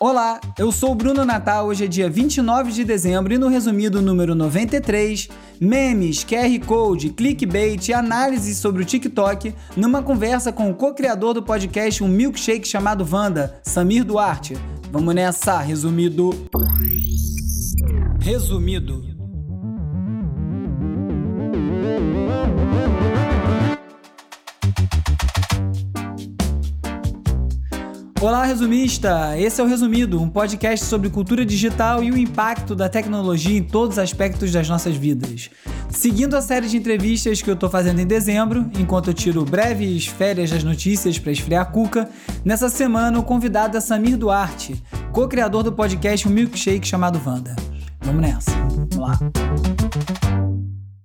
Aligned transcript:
Olá, 0.00 0.40
eu 0.56 0.70
sou 0.70 0.92
o 0.92 0.94
Bruno 0.94 1.24
Natal. 1.24 1.66
Hoje 1.66 1.84
é 1.84 1.88
dia 1.88 2.08
29 2.08 2.70
de 2.70 2.84
dezembro 2.84 3.34
e 3.34 3.38
no 3.38 3.48
resumido 3.48 4.00
número 4.00 4.32
93, 4.32 5.28
memes, 5.60 6.22
QR 6.22 6.56
Code, 6.64 7.10
clickbait 7.10 7.88
e 7.88 7.92
análises 7.92 8.58
sobre 8.58 8.84
o 8.84 8.84
TikTok, 8.84 9.52
numa 9.76 10.00
conversa 10.00 10.52
com 10.52 10.70
o 10.70 10.74
co-criador 10.74 11.34
do 11.34 11.42
podcast 11.42 12.04
Um 12.04 12.06
Milkshake 12.06 12.68
chamado 12.68 13.04
Vanda, 13.04 13.58
Samir 13.64 14.04
Duarte. 14.04 14.56
Vamos 14.92 15.12
nessa, 15.16 15.58
resumido. 15.58 16.30
Resumido. 18.20 19.18
Olá, 28.20 28.44
resumista! 28.44 29.38
Esse 29.38 29.60
é 29.60 29.64
o 29.64 29.66
Resumido, 29.68 30.20
um 30.20 30.28
podcast 30.28 30.84
sobre 30.84 31.08
cultura 31.08 31.46
digital 31.46 32.02
e 32.02 32.10
o 32.10 32.18
impacto 32.18 32.74
da 32.74 32.88
tecnologia 32.88 33.56
em 33.56 33.62
todos 33.62 33.96
os 33.96 33.98
aspectos 34.02 34.50
das 34.50 34.68
nossas 34.68 34.96
vidas. 34.96 35.48
Seguindo 35.88 36.34
a 36.34 36.42
série 36.42 36.66
de 36.66 36.76
entrevistas 36.76 37.40
que 37.40 37.48
eu 37.48 37.54
estou 37.54 37.70
fazendo 37.70 38.00
em 38.00 38.06
dezembro, 38.06 38.68
enquanto 38.76 39.10
eu 39.10 39.14
tiro 39.14 39.44
breves 39.44 40.08
férias 40.08 40.50
das 40.50 40.64
notícias 40.64 41.16
para 41.16 41.30
esfriar 41.30 41.62
a 41.62 41.64
cuca, 41.64 42.10
nessa 42.44 42.68
semana 42.68 43.20
o 43.20 43.22
convidado 43.22 43.76
é 43.76 43.80
Samir 43.80 44.16
Duarte, 44.16 44.82
co-criador 45.12 45.62
do 45.62 45.72
podcast 45.72 46.26
Um 46.26 46.32
Milkshake 46.32 46.88
chamado 46.88 47.20
Vanda. 47.20 47.54
Vamos 48.00 48.20
nessa, 48.20 48.50
vamos 48.50 48.96
lá. 48.96 49.16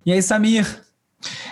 E 0.04 0.12
aí, 0.12 0.22
Samir? 0.22 0.82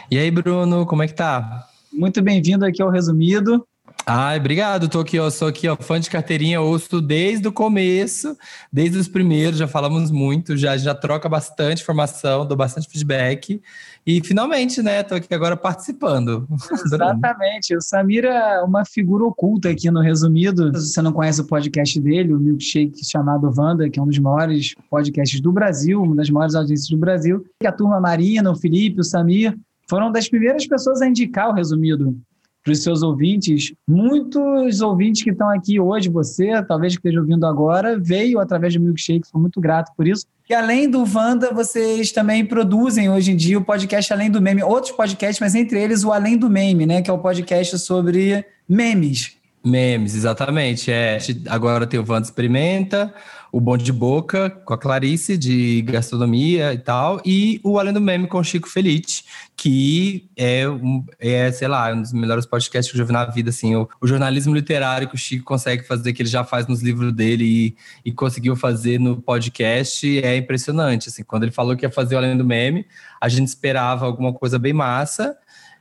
E 0.10 0.18
aí, 0.18 0.32
Bruno, 0.32 0.88
como 0.88 1.04
é 1.04 1.08
que 1.08 1.14
tá? 1.14 1.68
Muito 1.94 2.20
bem-vindo 2.20 2.66
aqui 2.66 2.82
ao 2.82 2.90
Resumido. 2.90 3.64
Ai, 4.06 4.40
obrigado. 4.40 4.90
Tô 4.90 5.00
aqui, 5.00 5.20
ó, 5.20 5.30
sou 5.30 5.48
aqui, 5.48 5.68
ó, 5.68 5.76
fã 5.76 6.00
de 6.00 6.10
carteirinha, 6.10 6.60
ouço 6.60 7.00
desde 7.00 7.48
o 7.48 7.52
começo, 7.52 8.36
desde 8.72 8.98
os 8.98 9.08
primeiros, 9.08 9.60
já 9.60 9.68
falamos 9.68 10.10
muito, 10.10 10.58
já 10.58 10.76
já 10.76 10.96
troca 10.96 11.30
bastante 11.30 11.82
informação, 11.82 12.46
dou 12.46 12.58
bastante 12.58 12.90
feedback. 12.90 13.62
E 14.06 14.20
finalmente, 14.26 14.82
né, 14.82 15.04
tô 15.04 15.14
aqui 15.14 15.32
agora 15.34 15.56
participando. 15.56 16.48
Exatamente. 16.86 17.76
O 17.76 17.82
Samir 17.82 18.26
é 18.26 18.62
uma 18.62 18.84
figura 18.84 19.24
oculta 19.24 19.70
aqui 19.70 19.92
no 19.92 20.02
resumido. 20.02 20.76
Se 20.80 20.94
você 20.94 21.02
não 21.02 21.14
conhece 21.14 21.42
o 21.42 21.46
podcast 21.46 22.00
dele, 22.02 22.34
o 22.34 22.40
Milkshake 22.40 23.06
chamado 23.06 23.54
Wanda, 23.56 23.90
que 23.90 24.00
é 24.00 24.02
um 24.02 24.08
dos 24.08 24.18
maiores 24.18 24.74
podcasts 24.90 25.40
do 25.40 25.52
Brasil, 25.52 26.02
uma 26.02 26.16
das 26.16 26.30
maiores 26.30 26.56
audiências 26.56 26.90
do 26.90 26.98
Brasil. 26.98 27.46
E 27.62 27.68
a 27.68 27.72
turma 27.72 28.02
Marina, 28.02 28.52
o 28.52 28.56
Felipe, 28.56 29.02
o 29.02 29.04
Samir 29.04 29.56
foram 29.88 30.12
das 30.12 30.28
primeiras 30.28 30.66
pessoas 30.66 31.02
a 31.02 31.08
indicar 31.08 31.50
o 31.50 31.54
resumido 31.54 32.20
para 32.64 32.72
os 32.72 32.84
seus 32.84 33.02
ouvintes. 33.02 33.74
Muitos 33.88 34.82
ouvintes 34.82 35.24
que 35.24 35.32
estão 35.32 35.50
aqui 35.50 35.80
hoje, 35.80 36.10
você, 36.10 36.62
talvez 36.64 36.94
que 36.94 37.00
esteja 37.00 37.20
ouvindo 37.20 37.46
agora, 37.46 38.00
veio 38.00 38.40
através 38.40 38.74
do 38.74 38.80
Milkshake, 38.80 39.28
sou 39.28 39.40
muito 39.40 39.60
grato 39.60 39.92
por 39.96 40.08
isso. 40.08 40.26
E 40.50 40.54
além 40.54 40.90
do 40.90 41.04
Wanda, 41.04 41.54
vocês 41.54 42.12
também 42.12 42.46
produzem 42.46 43.10
hoje 43.10 43.32
em 43.32 43.36
dia 43.36 43.58
o 43.58 43.64
podcast 43.64 44.12
Além 44.12 44.30
do 44.30 44.42
Meme, 44.42 44.62
outros 44.62 44.92
podcasts, 44.92 45.40
mas 45.40 45.56
entre 45.56 45.82
eles 45.82 46.04
o 46.04 46.12
Além 46.12 46.38
do 46.38 46.50
Meme, 46.50 46.86
né, 46.86 47.02
que 47.02 47.10
é 47.10 47.14
o 47.14 47.20
podcast 47.20 47.80
sobre 47.80 48.46
memes. 48.68 49.38
Memes, 49.64 50.16
exatamente. 50.16 50.92
É, 50.92 51.20
agora 51.48 51.86
tem 51.86 52.00
o 52.00 52.06
Wanda 52.08 52.26
Experimenta, 52.26 53.14
o 53.52 53.60
Bonde 53.60 53.84
de 53.84 53.92
Boca 53.92 54.50
com 54.50 54.74
a 54.74 54.78
Clarice, 54.78 55.38
de 55.38 55.82
gastronomia 55.82 56.74
e 56.74 56.78
tal, 56.78 57.22
e 57.26 57.60
o 57.64 57.78
Além 57.78 57.94
do 57.94 58.00
Meme 58.00 58.28
com 58.28 58.40
o 58.40 58.44
Chico 58.44 58.70
Felice, 58.70 59.24
que 59.58 60.30
é, 60.38 60.68
um, 60.70 61.06
é, 61.20 61.52
sei 61.52 61.68
lá, 61.68 61.92
um 61.92 62.02
dos 62.02 62.14
melhores 62.14 62.46
podcasts 62.46 62.90
que 62.90 62.98
eu 62.98 63.00
já 63.00 63.06
vi 63.06 63.12
na 63.12 63.26
vida, 63.26 63.50
assim, 63.50 63.76
o, 63.76 63.90
o, 64.00 64.08
jornalismo 64.08 64.56
literário 64.56 65.08
que 65.08 65.16
o 65.16 65.18
Chico 65.18 65.44
consegue 65.44 65.84
fazer, 65.84 66.14
que 66.14 66.22
ele 66.22 66.30
já 66.30 66.44
faz 66.44 66.66
nos 66.68 66.82
livros 66.82 67.14
dele 67.14 67.44
e, 67.44 67.76
e 68.06 68.12
conseguiu 68.14 68.56
fazer 68.56 69.00
no 69.00 69.22
podcast, 69.22 70.08
é 70.24 70.38
impressionante, 70.38 71.10
assim, 71.10 71.24
quando 71.24 71.44
ele 71.44 71.52
falou 71.52 71.76
que 71.76 71.86
ia 71.86 71.92
fazer 71.92 72.16
o 72.16 72.18
Além 72.18 72.38
do 72.38 72.46
Meme, 72.46 72.86
a 73.20 73.28
gente 73.28 73.48
esperava 73.48 74.06
alguma 74.06 74.32
coisa 74.34 74.58
bem 74.58 74.74
massa, 74.74 75.36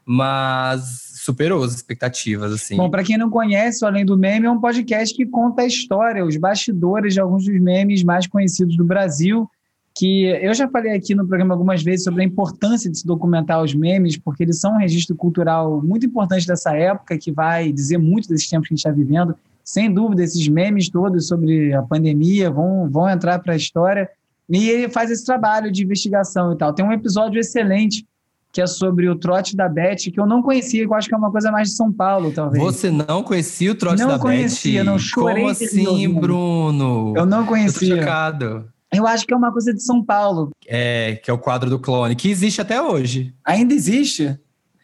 mas 0.04 1.09
superou 1.20 1.62
as 1.62 1.74
expectativas, 1.74 2.50
assim. 2.50 2.76
Bom, 2.76 2.88
para 2.88 3.04
quem 3.04 3.18
não 3.18 3.28
conhece, 3.28 3.84
o 3.84 3.88
Além 3.88 4.06
do 4.06 4.16
Meme 4.16 4.46
é 4.46 4.50
um 4.50 4.58
podcast 4.58 5.14
que 5.14 5.26
conta 5.26 5.62
a 5.62 5.66
história, 5.66 6.24
os 6.24 6.36
bastidores 6.36 7.12
de 7.12 7.20
alguns 7.20 7.44
dos 7.44 7.60
memes 7.60 8.02
mais 8.02 8.26
conhecidos 8.26 8.74
do 8.74 8.84
Brasil, 8.84 9.48
que 9.94 10.24
eu 10.24 10.54
já 10.54 10.66
falei 10.68 10.96
aqui 10.96 11.14
no 11.14 11.26
programa 11.26 11.52
algumas 11.52 11.82
vezes 11.82 12.04
sobre 12.04 12.22
a 12.22 12.24
importância 12.24 12.90
de 12.90 12.98
se 12.98 13.06
documentar 13.06 13.62
os 13.62 13.74
memes, 13.74 14.16
porque 14.16 14.44
eles 14.44 14.58
são 14.58 14.74
um 14.74 14.78
registro 14.78 15.14
cultural 15.14 15.82
muito 15.82 16.06
importante 16.06 16.46
dessa 16.46 16.74
época, 16.74 17.18
que 17.18 17.30
vai 17.30 17.70
dizer 17.70 17.98
muito 17.98 18.26
desses 18.26 18.48
tempos 18.48 18.68
que 18.68 18.74
a 18.74 18.76
gente 18.76 18.86
está 18.86 18.90
vivendo. 18.90 19.34
Sem 19.62 19.92
dúvida, 19.92 20.24
esses 20.24 20.48
memes 20.48 20.88
todos 20.88 21.28
sobre 21.28 21.74
a 21.74 21.82
pandemia 21.82 22.50
vão, 22.50 22.88
vão 22.88 23.10
entrar 23.10 23.38
para 23.40 23.52
a 23.52 23.56
história. 23.56 24.08
E 24.48 24.70
ele 24.70 24.88
faz 24.88 25.10
esse 25.10 25.24
trabalho 25.24 25.70
de 25.70 25.84
investigação 25.84 26.52
e 26.54 26.56
tal. 26.56 26.72
Tem 26.72 26.84
um 26.84 26.92
episódio 26.92 27.38
excelente 27.38 28.06
que 28.52 28.60
é 28.60 28.66
sobre 28.66 29.08
o 29.08 29.14
trote 29.14 29.56
da 29.56 29.68
Beth, 29.68 29.96
que 30.12 30.18
eu 30.18 30.26
não 30.26 30.42
conhecia, 30.42 30.84
que 30.84 30.92
eu 30.92 30.94
acho 30.94 31.08
que 31.08 31.14
é 31.14 31.18
uma 31.18 31.30
coisa 31.30 31.52
mais 31.52 31.68
de 31.68 31.74
São 31.74 31.92
Paulo, 31.92 32.32
talvez. 32.32 32.62
Você 32.62 32.90
não 32.90 33.22
conhecia 33.22 33.70
o 33.70 33.74
trote 33.74 34.00
não 34.00 34.08
da 34.08 34.18
conhecia, 34.18 34.82
Beth? 34.82 34.84
Não 34.84 34.92
conhecia, 34.92 34.92
não 34.92 34.98
chorei. 34.98 35.42
Como 35.42 35.50
assim, 35.50 36.08
Bruno? 36.08 37.14
Eu 37.16 37.26
não 37.26 37.46
conhecia. 37.46 37.88
Eu 37.88 37.96
tô 37.96 38.02
chocado. 38.02 38.64
Eu 38.92 39.06
acho 39.06 39.24
que 39.24 39.32
é 39.32 39.36
uma 39.36 39.52
coisa 39.52 39.72
de 39.72 39.82
São 39.82 40.04
Paulo. 40.04 40.50
É, 40.66 41.20
que 41.22 41.30
é 41.30 41.34
o 41.34 41.38
quadro 41.38 41.70
do 41.70 41.78
clone, 41.78 42.16
que 42.16 42.28
existe 42.28 42.60
até 42.60 42.82
hoje. 42.82 43.32
Ainda 43.44 43.72
existe? 43.72 44.36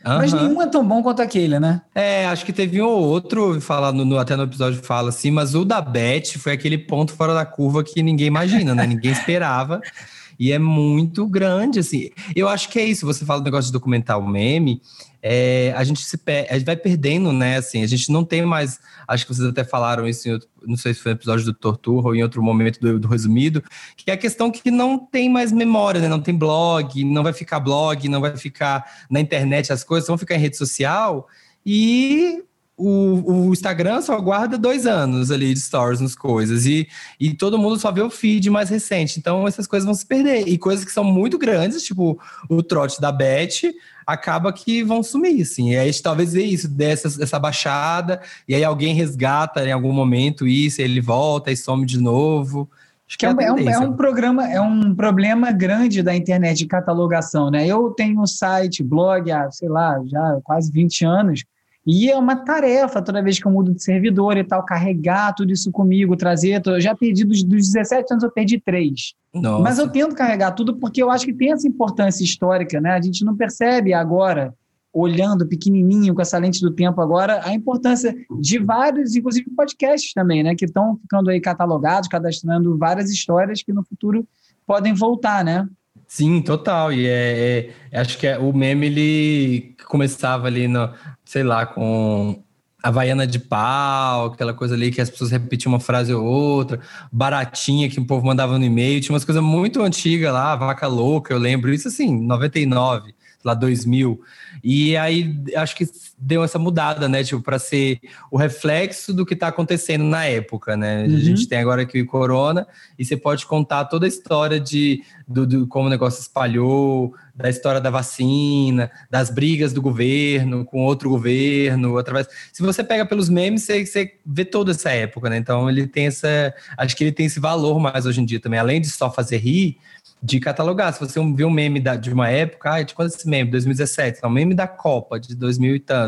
Uhum. 0.07 0.19
Mas 0.19 0.33
nenhum 0.33 0.63
é 0.63 0.69
tão 0.69 0.87
bom 0.87 1.03
quanto 1.03 1.21
aquele, 1.21 1.59
né? 1.59 1.83
É, 1.93 2.27
acho 2.27 2.47
que 2.47 2.53
teve 2.53 2.81
um 2.81 2.87
ou 2.87 3.03
outro, 3.03 3.61
fala 3.61 3.91
no, 3.91 4.05
no, 4.05 4.17
até 4.17 4.37
no 4.37 4.45
episódio 4.45 4.81
fala 4.81 5.09
assim, 5.09 5.33
mas 5.33 5.57
o 5.57 5.65
da 5.65 5.81
Beth 5.81 6.39
foi 6.39 6.53
aquele 6.53 6.79
ponto 6.79 7.13
fora 7.13 7.35
da 7.35 7.45
curva 7.45 7.83
que 7.83 8.01
ninguém 8.05 8.29
imagina, 8.29 8.73
né? 8.73 8.87
ninguém 8.87 9.11
esperava. 9.11 9.81
E 10.39 10.53
é 10.53 10.59
muito 10.59 11.27
grande, 11.27 11.79
assim. 11.79 12.11
Eu 12.35 12.49
acho 12.49 12.69
que 12.69 12.79
é 12.79 12.85
isso. 12.85 13.07
Você 13.07 13.25
fala 13.25 13.41
do 13.41 13.45
negócio 13.45 13.67
de 13.67 13.73
documentar 13.73 14.19
o 14.19 14.27
meme, 14.27 14.81
é, 15.23 15.73
a 15.77 15.83
gente 15.83 16.03
se 16.03 16.17
a 16.49 16.55
gente 16.55 16.65
vai 16.65 16.77
perdendo, 16.77 17.33
né? 17.33 17.57
Assim, 17.57 17.83
a 17.83 17.87
gente 17.87 18.13
não 18.13 18.25
tem 18.25 18.47
mais. 18.47 18.79
Acho 19.09 19.27
que 19.27 19.35
vocês 19.35 19.49
até 19.49 19.65
falaram 19.65 20.07
isso, 20.07 20.29
em 20.29 20.33
outro, 20.33 20.49
não 20.65 20.77
sei 20.77 20.95
se 20.95 21.01
foi 21.01 21.13
no 21.13 21.19
episódio 21.19 21.45
do 21.47 21.55
Tortura 21.55 22.07
ou 22.07 22.15
em 22.15 22.23
outro 22.23 22.43
momento 22.43 22.79
do, 22.79 23.01
do 23.01 23.09
resumido, 23.09 23.63
que 23.97 24.11
é 24.11 24.15
a 24.15 24.17
questão 24.17 24.51
que 24.51 24.71
não 24.71 24.99
tem 24.99 25.29
mais 25.29 25.51
memória, 25.51 26.01
né? 26.01 26.09
Não 26.09 26.21
tem 26.21 26.33
blog, 26.33 27.03
não 27.03 27.23
vai 27.23 27.33
ficar 27.33 27.59
blog, 27.59 28.09
não 28.09 28.21
vai 28.21 28.37
ficar 28.37 28.85
na 29.11 29.19
internet 29.19 29.73
as 29.73 29.83
coisas, 29.83 30.07
vão 30.07 30.17
ficar 30.17 30.37
em 30.37 30.41
rede 30.41 30.57
social. 30.57 31.27
E 31.65 32.45
o, 32.77 33.49
o, 33.49 33.53
Instagram 33.53 34.03
só 34.03 34.21
guarda 34.21 34.59
dois 34.59 34.87
anos 34.87 35.31
ali 35.31 35.55
de 35.55 35.61
stories 35.61 36.01
nas 36.01 36.15
coisas 36.15 36.67
e, 36.67 36.87
e 37.19 37.33
todo 37.33 37.59
mundo 37.59 37.79
só 37.79 37.91
vê 37.91 38.03
o 38.03 38.11
feed 38.11 38.51
mais 38.51 38.69
recente. 38.69 39.19
Então 39.19 39.49
essas 39.49 39.67
coisas 39.67 39.87
vão 39.87 39.95
se 39.95 40.05
perder. 40.05 40.47
E 40.47 40.59
coisas 40.59 40.85
que 40.85 40.93
são 40.93 41.03
muito 41.03 41.39
grandes, 41.39 41.83
tipo 41.83 42.21
o 42.49 42.63
trote 42.63 43.01
da 43.01 43.11
Beth, 43.11 43.73
acaba 44.07 44.53
que 44.53 44.85
vão 44.85 45.03
sumir, 45.03 45.43
assim. 45.43 45.71
E 45.71 45.77
aí 45.77 45.91
talvez 46.03 46.35
é 46.35 46.43
isso, 46.43 46.69
dessa 46.69 47.23
essa 47.23 47.39
baixada, 47.39 48.21
e 48.47 48.55
aí 48.55 48.63
alguém 48.63 48.95
resgata 48.95 49.65
em 49.65 49.73
algum 49.73 49.93
momento 49.93 50.47
isso, 50.47 50.83
ele 50.83 51.01
volta 51.01 51.51
e 51.51 51.57
some 51.57 51.87
de 51.87 51.99
novo. 51.99 52.69
Acho 53.09 53.19
que 53.19 53.25
é, 53.25 53.29
é, 53.29 53.53
um, 53.53 53.69
é, 53.69 53.79
um, 53.79 53.93
programa, 53.93 54.49
é 54.49 54.61
um 54.61 54.95
problema 54.95 55.53
grande 55.53 56.03
da 56.03 56.15
internet 56.15 56.59
de 56.59 56.67
catalogação, 56.67 57.51
né? 57.51 57.65
Eu 57.65 57.91
tenho 57.91 58.21
um 58.21 58.27
site, 58.27 58.83
blog 58.83 59.31
há, 59.31 59.49
sei 59.51 59.69
lá, 59.69 60.03
já 60.07 60.41
quase 60.43 60.73
20 60.73 61.05
anos, 61.05 61.45
e 61.87 62.11
é 62.11 62.17
uma 62.19 62.35
tarefa, 62.35 63.01
toda 63.01 63.23
vez 63.23 63.39
que 63.39 63.47
eu 63.47 63.53
mudo 63.53 63.73
de 63.73 63.81
servidor 63.81 64.37
e 64.37 64.43
tal, 64.43 64.65
carregar 64.65 65.33
tudo 65.33 65.53
isso 65.53 65.71
comigo, 65.71 66.17
trazer. 66.17 66.61
Eu 66.67 66.81
já 66.81 66.97
perdi 66.97 67.25
dos, 67.25 67.45
dos 67.45 67.71
17 67.71 68.13
anos, 68.13 68.25
eu 68.25 68.31
perdi 68.31 68.59
três. 68.59 69.15
Nossa. 69.33 69.63
Mas 69.63 69.79
eu 69.79 69.89
tento 69.89 70.17
carregar 70.17 70.51
tudo 70.51 70.77
porque 70.77 71.01
eu 71.01 71.11
acho 71.13 71.25
que 71.25 71.33
tem 71.33 71.53
essa 71.53 71.69
importância 71.69 72.25
histórica, 72.25 72.81
né? 72.81 72.91
A 72.91 73.01
gente 73.01 73.25
não 73.25 73.37
percebe 73.37 73.95
agora, 73.95 74.53
olhando 74.93 75.47
pequenininho 75.47 76.13
com 76.13 76.21
essa 76.21 76.39
lente 76.39 76.61
do 76.61 76.73
tempo 76.73 77.01
agora, 77.01 77.41
a 77.45 77.55
importância 77.55 78.17
de 78.41 78.59
vários, 78.59 79.15
inclusive 79.15 79.49
podcasts 79.51 80.13
também, 80.13 80.43
né? 80.43 80.57
Que 80.57 80.65
estão 80.65 80.97
ficando 80.97 81.31
aí 81.31 81.41
catalogados, 81.41 82.09
cadastrando 82.09 82.77
várias 82.77 83.11
histórias 83.11 83.63
que 83.63 83.73
no 83.73 83.85
futuro 83.85 84.27
podem 84.67 84.93
voltar, 84.93 85.45
né? 85.45 85.69
Sim, 86.07 86.41
total. 86.41 86.93
E 86.93 87.07
é, 87.07 87.71
é, 87.91 88.01
acho 88.01 88.19
que 88.19 88.27
é, 88.27 88.39
o 88.39 88.53
meme 88.53 88.87
ele 88.87 89.75
começava 89.87 90.47
ali 90.47 90.69
no, 90.69 90.91
sei 91.25 91.43
lá, 91.43 91.67
com 91.67 92.43
Havaiana 92.83 93.27
de 93.27 93.39
pau, 93.39 94.27
aquela 94.27 94.55
coisa 94.55 94.75
ali 94.75 94.93
que 94.93 95.01
as 95.01 95.11
pessoas 95.11 95.31
repetiam 95.33 95.73
uma 95.73 95.81
frase 95.81 96.15
ou 96.15 96.25
outra, 96.25 96.81
baratinha 97.11 97.89
que 97.91 97.99
o 97.99 98.07
povo 98.07 98.25
mandava 98.25 98.59
no 98.59 98.65
e-mail, 98.65 99.01
tinha 99.01 99.13
umas 99.13 99.25
coisas 99.25 99.43
muito 99.43 99.83
antigas 99.83 100.33
lá, 100.33 100.55
vaca 100.55 100.87
louca, 100.87 101.35
eu 101.35 101.39
lembro, 101.39 101.73
isso 101.75 101.89
assim, 101.89 102.17
99 102.23 103.13
lá 103.45 103.55
2000. 103.55 104.21
E 104.63 104.97
aí 104.97 105.37
acho 105.57 105.77
que 105.77 105.85
deu 106.19 106.43
essa 106.43 106.59
mudada, 106.59 107.09
né? 107.09 107.23
Tipo, 107.23 107.43
para 107.43 107.59
ser 107.59 108.01
o 108.31 108.37
reflexo 108.37 109.13
do 109.13 109.27
que 109.27 109.35
está 109.35 109.49
acontecendo 109.49 110.05
na 110.05 110.25
época, 110.25 110.77
né? 110.77 111.05
Uhum. 111.07 111.15
A 111.15 111.19
gente 111.19 111.47
tem 111.47 111.59
agora 111.59 111.83
aqui 111.83 112.01
o 112.01 112.07
Corona 112.07 112.67
e 112.99 113.05
você 113.05 113.17
pode 113.17 113.47
contar 113.47 113.85
toda 113.87 114.07
a 114.07 114.09
história 114.09 114.59
de 114.59 115.03
do, 115.29 115.47
do, 115.47 115.67
como 115.67 115.87
o 115.87 115.91
negócio 115.91 116.21
espalhou, 116.21 117.15
da 117.35 117.51
história 117.51 117.81
da 117.81 117.91
vacina, 117.91 118.91
das 119.11 119.29
brigas 119.29 119.73
do 119.73 119.83
governo 119.83 120.65
com 120.65 120.85
outro 120.85 121.11
governo, 121.11 121.99
através. 121.99 122.27
Se 122.53 122.63
você 122.63 122.83
pega 122.83 123.05
pelos 123.05 123.29
memes, 123.29 123.63
você, 123.63 123.85
você 123.85 124.15
vê 124.25 124.45
toda 124.45 124.71
essa 124.71 124.91
época, 124.91 125.29
né? 125.29 125.37
Então 125.37 125.69
ele 125.69 125.87
tem 125.87 126.07
essa. 126.07 126.55
Acho 126.79 126.97
que 126.97 127.05
ele 127.05 127.13
tem 127.13 127.27
esse 127.27 127.39
valor 127.41 127.79
mais 127.79 128.07
hoje 128.07 128.21
em 128.21 128.25
dia 128.25 128.41
também, 128.41 128.59
além 128.59 128.81
de 128.81 128.89
só 128.89 129.13
fazer 129.13 129.37
rir, 129.37 129.77
de 130.23 130.41
catalogar. 130.41 130.93
Se 130.93 131.01
você 131.01 131.21
vê 131.35 131.45
um 131.45 131.51
meme 131.51 131.79
da, 131.79 131.95
de 131.97 132.13
uma 132.13 132.29
época, 132.29 132.75
ah, 132.75 132.83
de 132.83 132.95
quando 132.95 133.09
esse 133.09 133.29
meme? 133.29 133.51
2017, 133.51 134.21
é 134.23 134.27
um 134.27 134.31
meme 134.31 134.55
da 134.55 134.67
Copa 134.67 135.21
de 135.21 135.35
2000 135.35 135.77
e 135.77 135.81
tanto. 135.81 136.06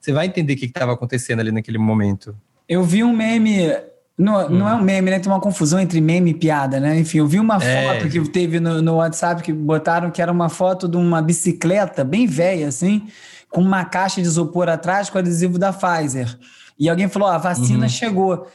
Você 0.00 0.12
vai 0.12 0.26
entender 0.26 0.54
o 0.54 0.56
que 0.56 0.66
estava 0.66 0.92
acontecendo 0.92 1.40
ali 1.40 1.52
naquele 1.52 1.78
momento. 1.78 2.36
Eu 2.68 2.82
vi 2.84 3.02
um 3.02 3.14
meme 3.14 3.72
não, 4.20 4.46
hum. 4.46 4.50
não 4.50 4.68
é 4.68 4.74
um 4.74 4.82
meme, 4.82 5.10
né? 5.10 5.18
Tem 5.18 5.32
uma 5.32 5.40
confusão 5.40 5.80
entre 5.80 5.98
meme 6.00 6.32
e 6.32 6.34
piada, 6.34 6.78
né? 6.78 6.98
Enfim, 6.98 7.18
eu 7.18 7.26
vi 7.26 7.40
uma 7.40 7.56
é. 7.56 7.86
foto 7.86 8.10
que 8.10 8.20
teve 8.28 8.60
no, 8.60 8.82
no 8.82 8.96
WhatsApp 8.96 9.42
que 9.42 9.52
botaram 9.52 10.10
que 10.10 10.20
era 10.20 10.30
uma 10.30 10.50
foto 10.50 10.86
de 10.86 10.98
uma 10.98 11.22
bicicleta 11.22 12.04
bem 12.04 12.26
velha, 12.26 12.68
assim, 12.68 13.06
com 13.48 13.62
uma 13.62 13.84
caixa 13.86 14.20
de 14.20 14.26
isopor 14.26 14.68
atrás 14.68 15.08
com 15.08 15.16
adesivo 15.16 15.58
da 15.58 15.72
Pfizer. 15.72 16.38
E 16.78 16.88
alguém 16.88 17.08
falou: 17.08 17.28
a 17.28 17.38
vacina 17.38 17.84
uhum. 17.84 17.88
chegou. 17.88 18.46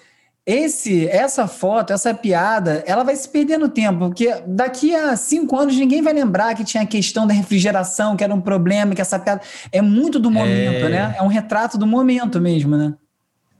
Esse, 0.45 1.07
essa 1.07 1.47
foto, 1.47 1.91
essa 1.91 2.13
piada, 2.13 2.83
ela 2.85 3.03
vai 3.03 3.15
se 3.15 3.27
perder 3.27 3.57
no 3.57 3.67
tempo, 3.67 3.97
porque 3.97 4.31
daqui 4.45 4.93
a 4.93 5.15
cinco 5.15 5.57
anos 5.57 5.75
ninguém 5.75 6.03
vai 6.03 6.13
lembrar 6.13 6.53
que 6.53 6.63
tinha 6.63 6.83
a 6.83 6.85
questão 6.85 7.25
da 7.25 7.33
refrigeração, 7.33 8.15
que 8.15 8.23
era 8.23 8.33
um 8.33 8.39
problema, 8.39 8.93
que 8.93 9.01
essa 9.01 9.17
piada 9.17 9.41
é 9.71 9.81
muito 9.81 10.19
do 10.19 10.29
momento, 10.29 10.85
é... 10.85 10.89
né? 10.89 11.15
É 11.17 11.23
um 11.23 11.27
retrato 11.27 11.79
do 11.79 11.87
momento 11.87 12.39
mesmo, 12.39 12.77
né? 12.77 12.93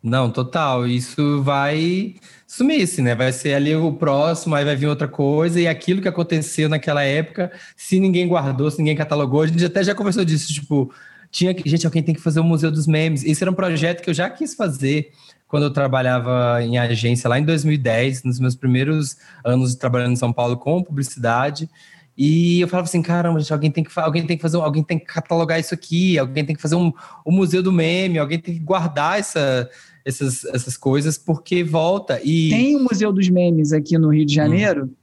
Não, 0.04 0.30
total. 0.30 0.86
Isso 0.86 1.42
vai 1.42 2.14
sumir-se, 2.46 3.02
né? 3.02 3.16
Vai 3.16 3.32
ser 3.32 3.56
ali 3.56 3.76
o 3.76 3.92
próximo, 3.92 4.54
aí 4.54 4.64
vai 4.64 4.76
vir 4.76 4.86
outra 4.86 5.08
coisa, 5.08 5.60
e 5.60 5.68
aquilo 5.68 6.00
que 6.00 6.08
aconteceu 6.08 6.70
naquela 6.70 7.02
época, 7.02 7.52
se 7.76 8.00
ninguém 8.00 8.28
guardou, 8.28 8.70
se 8.70 8.78
ninguém 8.78 8.96
catalogou, 8.96 9.42
a 9.42 9.48
gente 9.48 9.66
até 9.66 9.84
já 9.84 9.96
conversou 9.96 10.24
disso, 10.24 10.54
tipo, 10.54 10.94
tinha 11.32 11.52
que, 11.56 11.68
gente, 11.68 11.88
alguém 11.88 12.04
tem 12.04 12.14
que 12.14 12.22
fazer 12.22 12.40
o 12.40 12.44
Museu 12.44 12.72
dos 12.72 12.86
Memes. 12.86 13.24
Esse 13.24 13.44
era 13.44 13.50
um 13.50 13.56
projeto 13.56 14.04
que 14.04 14.10
eu 14.12 14.14
já 14.14 14.30
quis 14.30 14.54
fazer 14.54 15.10
quando 15.48 15.64
eu 15.64 15.72
trabalhava 15.72 16.62
em 16.62 16.78
agência 16.78 17.30
lá 17.30 17.40
em 17.40 17.46
2010, 17.46 18.24
nos 18.24 18.40
meus 18.40 18.56
primeiros 18.56 19.16
anos 19.44 19.76
trabalhando 19.76 20.14
em 20.14 20.18
São 20.18 20.34
Paulo 20.34 20.58
com 20.58 20.84
publicidade. 20.84 21.70
E 22.18 22.62
eu 22.62 22.68
falava 22.68 22.88
assim, 22.88 23.02
caramba, 23.02 23.40
gente, 23.40 23.52
alguém 23.52 23.70
tem 23.70 23.84
que, 23.84 23.92
alguém 24.00 24.26
tem 24.26 24.38
que 24.38 24.42
fazer, 24.42 24.58
alguém 24.58 24.84
tem 24.84 24.98
que 24.98 25.06
catalogar 25.06 25.60
isso 25.60 25.74
aqui, 25.74 26.18
alguém 26.18 26.46
tem 26.46 26.56
que 26.56 26.62
fazer 26.62 26.76
um, 26.76 26.92
um 27.26 27.32
museu 27.32 27.62
do 27.62 27.74
meme, 27.74 28.18
alguém 28.18 28.40
tem 28.40 28.54
que 28.54 28.60
guardar 28.62 29.20
essa, 29.20 29.70
essas, 30.06 30.46
essas 30.46 30.78
coisas, 30.78 31.18
porque 31.18 31.64
volta 31.64 32.22
e. 32.24 32.50
Tem 32.50 32.76
o 32.76 32.84
Museu 32.84 33.12
dos 33.12 33.28
Memes 33.28 33.74
aqui 33.74 33.98
no 33.98 34.14
Rio 34.14 34.26
de 34.26 34.34
Janeiro, 34.34 34.86
hum. 34.86 34.94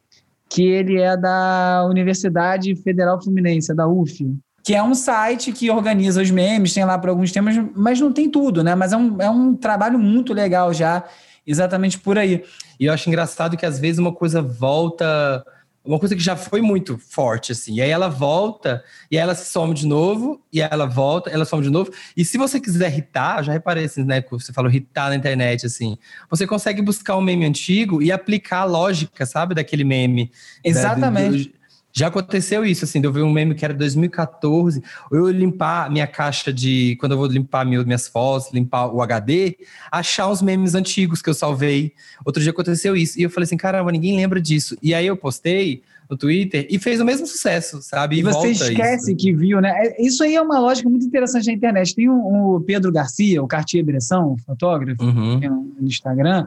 que 0.48 0.62
ele 0.62 1.00
é 1.00 1.14
da 1.14 1.86
Universidade 1.90 2.74
Federal 2.76 3.22
Fluminense, 3.22 3.70
é 3.70 3.74
da 3.74 3.86
UF. 3.86 4.34
Que 4.62 4.74
é 4.74 4.82
um 4.82 4.94
site 4.94 5.52
que 5.52 5.70
organiza 5.70 6.22
os 6.22 6.30
memes, 6.30 6.72
tem 6.72 6.84
lá 6.84 6.96
para 6.96 7.10
alguns 7.10 7.32
temas, 7.32 7.56
mas 7.74 8.00
não 8.00 8.12
tem 8.12 8.30
tudo, 8.30 8.62
né? 8.62 8.74
Mas 8.74 8.92
é 8.92 8.96
um, 8.96 9.20
é 9.20 9.28
um 9.28 9.54
trabalho 9.54 9.98
muito 9.98 10.32
legal 10.32 10.72
já, 10.72 11.04
exatamente 11.46 11.98
por 11.98 12.16
aí. 12.16 12.44
E 12.78 12.86
eu 12.86 12.92
acho 12.92 13.08
engraçado 13.08 13.56
que 13.56 13.66
às 13.66 13.78
vezes 13.78 13.98
uma 13.98 14.12
coisa 14.12 14.40
volta 14.40 15.44
uma 15.84 15.98
coisa 15.98 16.14
que 16.14 16.22
já 16.22 16.36
foi 16.36 16.60
muito 16.60 16.96
forte, 16.96 17.52
assim. 17.52 17.74
E 17.74 17.82
aí 17.82 17.90
ela 17.90 18.08
volta, 18.08 18.84
e 19.10 19.16
ela 19.16 19.34
se 19.34 19.50
some 19.50 19.74
de 19.74 19.86
novo, 19.86 20.40
e 20.52 20.60
ela 20.60 20.86
volta, 20.86 21.28
ela 21.28 21.44
some 21.44 21.62
de 21.62 21.70
novo. 21.70 21.92
E 22.16 22.24
se 22.24 22.38
você 22.38 22.60
quiser 22.60 22.90
irritar, 22.90 23.42
já 23.42 23.52
reparei 23.52 23.84
assim, 23.84 24.04
né? 24.04 24.22
Você 24.30 24.52
falou 24.52 24.70
irritar 24.70 25.08
na 25.08 25.16
internet, 25.16 25.66
assim. 25.66 25.98
Você 26.30 26.46
consegue 26.46 26.80
buscar 26.80 27.16
um 27.16 27.20
meme 27.20 27.44
antigo 27.44 28.00
e 28.00 28.12
aplicar 28.12 28.60
a 28.60 28.64
lógica, 28.64 29.26
sabe? 29.26 29.54
Daquele 29.54 29.82
meme. 29.82 30.30
Exatamente. 30.62 31.30
Né, 31.30 31.44
do, 31.44 31.50
do, 31.50 31.61
já 31.92 32.06
aconteceu 32.06 32.64
isso, 32.64 32.84
assim, 32.84 33.00
de 33.00 33.06
eu 33.06 33.12
ver 33.12 33.22
um 33.22 33.30
meme 33.30 33.54
que 33.54 33.64
era 33.64 33.74
2014, 33.74 34.82
eu 35.10 35.28
limpar 35.30 35.90
minha 35.90 36.06
caixa 36.06 36.52
de. 36.52 36.96
Quando 36.98 37.12
eu 37.12 37.18
vou 37.18 37.26
limpar 37.26 37.66
minhas 37.66 38.08
fotos, 38.08 38.50
limpar 38.52 38.86
o 38.86 39.02
HD, 39.02 39.58
achar 39.90 40.28
uns 40.28 40.40
memes 40.40 40.74
antigos 40.74 41.20
que 41.20 41.28
eu 41.28 41.34
salvei. 41.34 41.92
Outro 42.24 42.42
dia 42.42 42.50
aconteceu 42.50 42.96
isso. 42.96 43.20
E 43.20 43.22
eu 43.22 43.30
falei 43.30 43.44
assim: 43.44 43.58
caramba, 43.58 43.92
ninguém 43.92 44.16
lembra 44.16 44.40
disso. 44.40 44.76
E 44.82 44.94
aí 44.94 45.06
eu 45.06 45.16
postei 45.16 45.82
no 46.08 46.16
Twitter 46.16 46.66
e 46.70 46.78
fez 46.78 47.00
o 47.00 47.04
mesmo 47.04 47.26
sucesso, 47.26 47.80
sabe? 47.82 48.16
E, 48.16 48.18
e 48.20 48.22
você 48.22 48.48
esquece 48.48 49.12
isso. 49.12 49.16
que 49.16 49.32
viu, 49.32 49.60
né? 49.60 49.70
É, 49.74 50.02
isso 50.02 50.24
aí 50.24 50.34
é 50.34 50.40
uma 50.40 50.58
lógica 50.58 50.88
muito 50.88 51.04
interessante 51.04 51.46
na 51.46 51.52
internet. 51.52 51.94
Tem 51.94 52.08
o, 52.08 52.62
Pedro 52.66 52.90
Garcia, 52.90 53.42
o 53.42 53.46
Cartier 53.46 53.84
Bresson, 53.84 54.36
fotógrafo, 54.46 55.02
uhum. 55.02 55.40
no 55.78 55.86
Instagram 55.86 56.46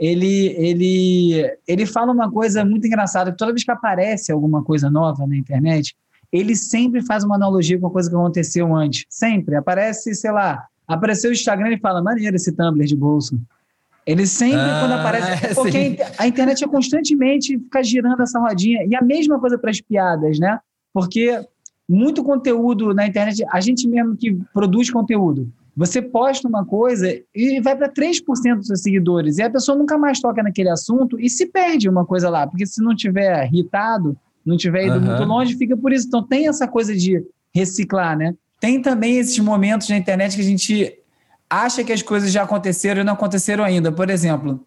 ele, 0.00 0.46
ele, 0.56 1.56
ele 1.68 1.84
fala 1.84 2.10
uma 2.10 2.30
coisa 2.30 2.64
muito 2.64 2.86
engraçada, 2.86 3.30
que 3.30 3.36
toda 3.36 3.52
vez 3.52 3.62
que 3.62 3.70
aparece 3.70 4.32
alguma 4.32 4.64
coisa 4.64 4.90
nova 4.90 5.26
na 5.26 5.36
internet, 5.36 5.94
ele 6.32 6.56
sempre 6.56 7.02
faz 7.02 7.22
uma 7.22 7.34
analogia 7.34 7.78
com 7.78 7.88
a 7.88 7.90
coisa 7.90 8.08
que 8.08 8.16
aconteceu 8.16 8.74
antes. 8.74 9.04
Sempre. 9.10 9.56
Aparece, 9.56 10.14
sei 10.14 10.32
lá, 10.32 10.64
apareceu 10.88 11.28
o 11.28 11.34
Instagram 11.34 11.74
e 11.74 11.78
fala, 11.78 12.02
maneiro 12.02 12.34
esse 12.34 12.50
Tumblr 12.50 12.86
de 12.86 12.96
bolso. 12.96 13.38
Ele 14.06 14.26
sempre, 14.26 14.56
ah, 14.56 14.78
quando 14.80 14.92
aparece. 14.92 15.46
É, 15.46 15.52
porque 15.54 15.90
sim. 15.90 15.96
a 16.16 16.26
internet 16.26 16.64
é 16.64 16.68
constantemente 16.68 17.58
ficar 17.58 17.82
girando 17.82 18.22
essa 18.22 18.40
rodinha. 18.40 18.82
E 18.88 18.96
a 18.96 19.02
mesma 19.02 19.38
coisa 19.38 19.58
para 19.58 19.70
as 19.70 19.82
piadas, 19.82 20.38
né? 20.38 20.58
Porque 20.94 21.46
muito 21.86 22.24
conteúdo 22.24 22.94
na 22.94 23.06
internet, 23.06 23.44
a 23.50 23.60
gente 23.60 23.86
mesmo 23.86 24.16
que 24.16 24.32
produz 24.54 24.90
conteúdo, 24.90 25.52
você 25.76 26.02
posta 26.02 26.48
uma 26.48 26.64
coisa 26.64 27.08
e 27.34 27.60
vai 27.60 27.76
para 27.76 27.88
3% 27.88 28.56
dos 28.56 28.66
seus 28.66 28.82
seguidores, 28.82 29.38
e 29.38 29.42
a 29.42 29.50
pessoa 29.50 29.76
nunca 29.76 29.96
mais 29.96 30.20
toca 30.20 30.42
naquele 30.42 30.68
assunto 30.68 31.18
e 31.18 31.28
se 31.28 31.46
perde 31.46 31.88
uma 31.88 32.04
coisa 32.04 32.28
lá, 32.28 32.46
porque 32.46 32.66
se 32.66 32.82
não 32.82 32.94
tiver 32.94 33.46
irritado, 33.46 34.16
não 34.44 34.56
tiver 34.56 34.86
ido 34.86 34.96
uhum. 34.96 35.02
muito 35.02 35.24
longe, 35.24 35.56
fica 35.56 35.76
por 35.76 35.92
isso. 35.92 36.06
Então 36.06 36.22
tem 36.22 36.48
essa 36.48 36.66
coisa 36.66 36.94
de 36.94 37.24
reciclar, 37.54 38.16
né? 38.16 38.34
Tem 38.58 38.80
também 38.80 39.16
esses 39.16 39.38
momentos 39.38 39.88
na 39.88 39.96
internet 39.96 40.34
que 40.34 40.42
a 40.42 40.44
gente 40.44 40.98
acha 41.48 41.82
que 41.82 41.92
as 41.92 42.02
coisas 42.02 42.30
já 42.30 42.42
aconteceram 42.42 43.00
e 43.00 43.04
não 43.04 43.14
aconteceram 43.14 43.64
ainda. 43.64 43.90
Por 43.90 44.10
exemplo, 44.10 44.64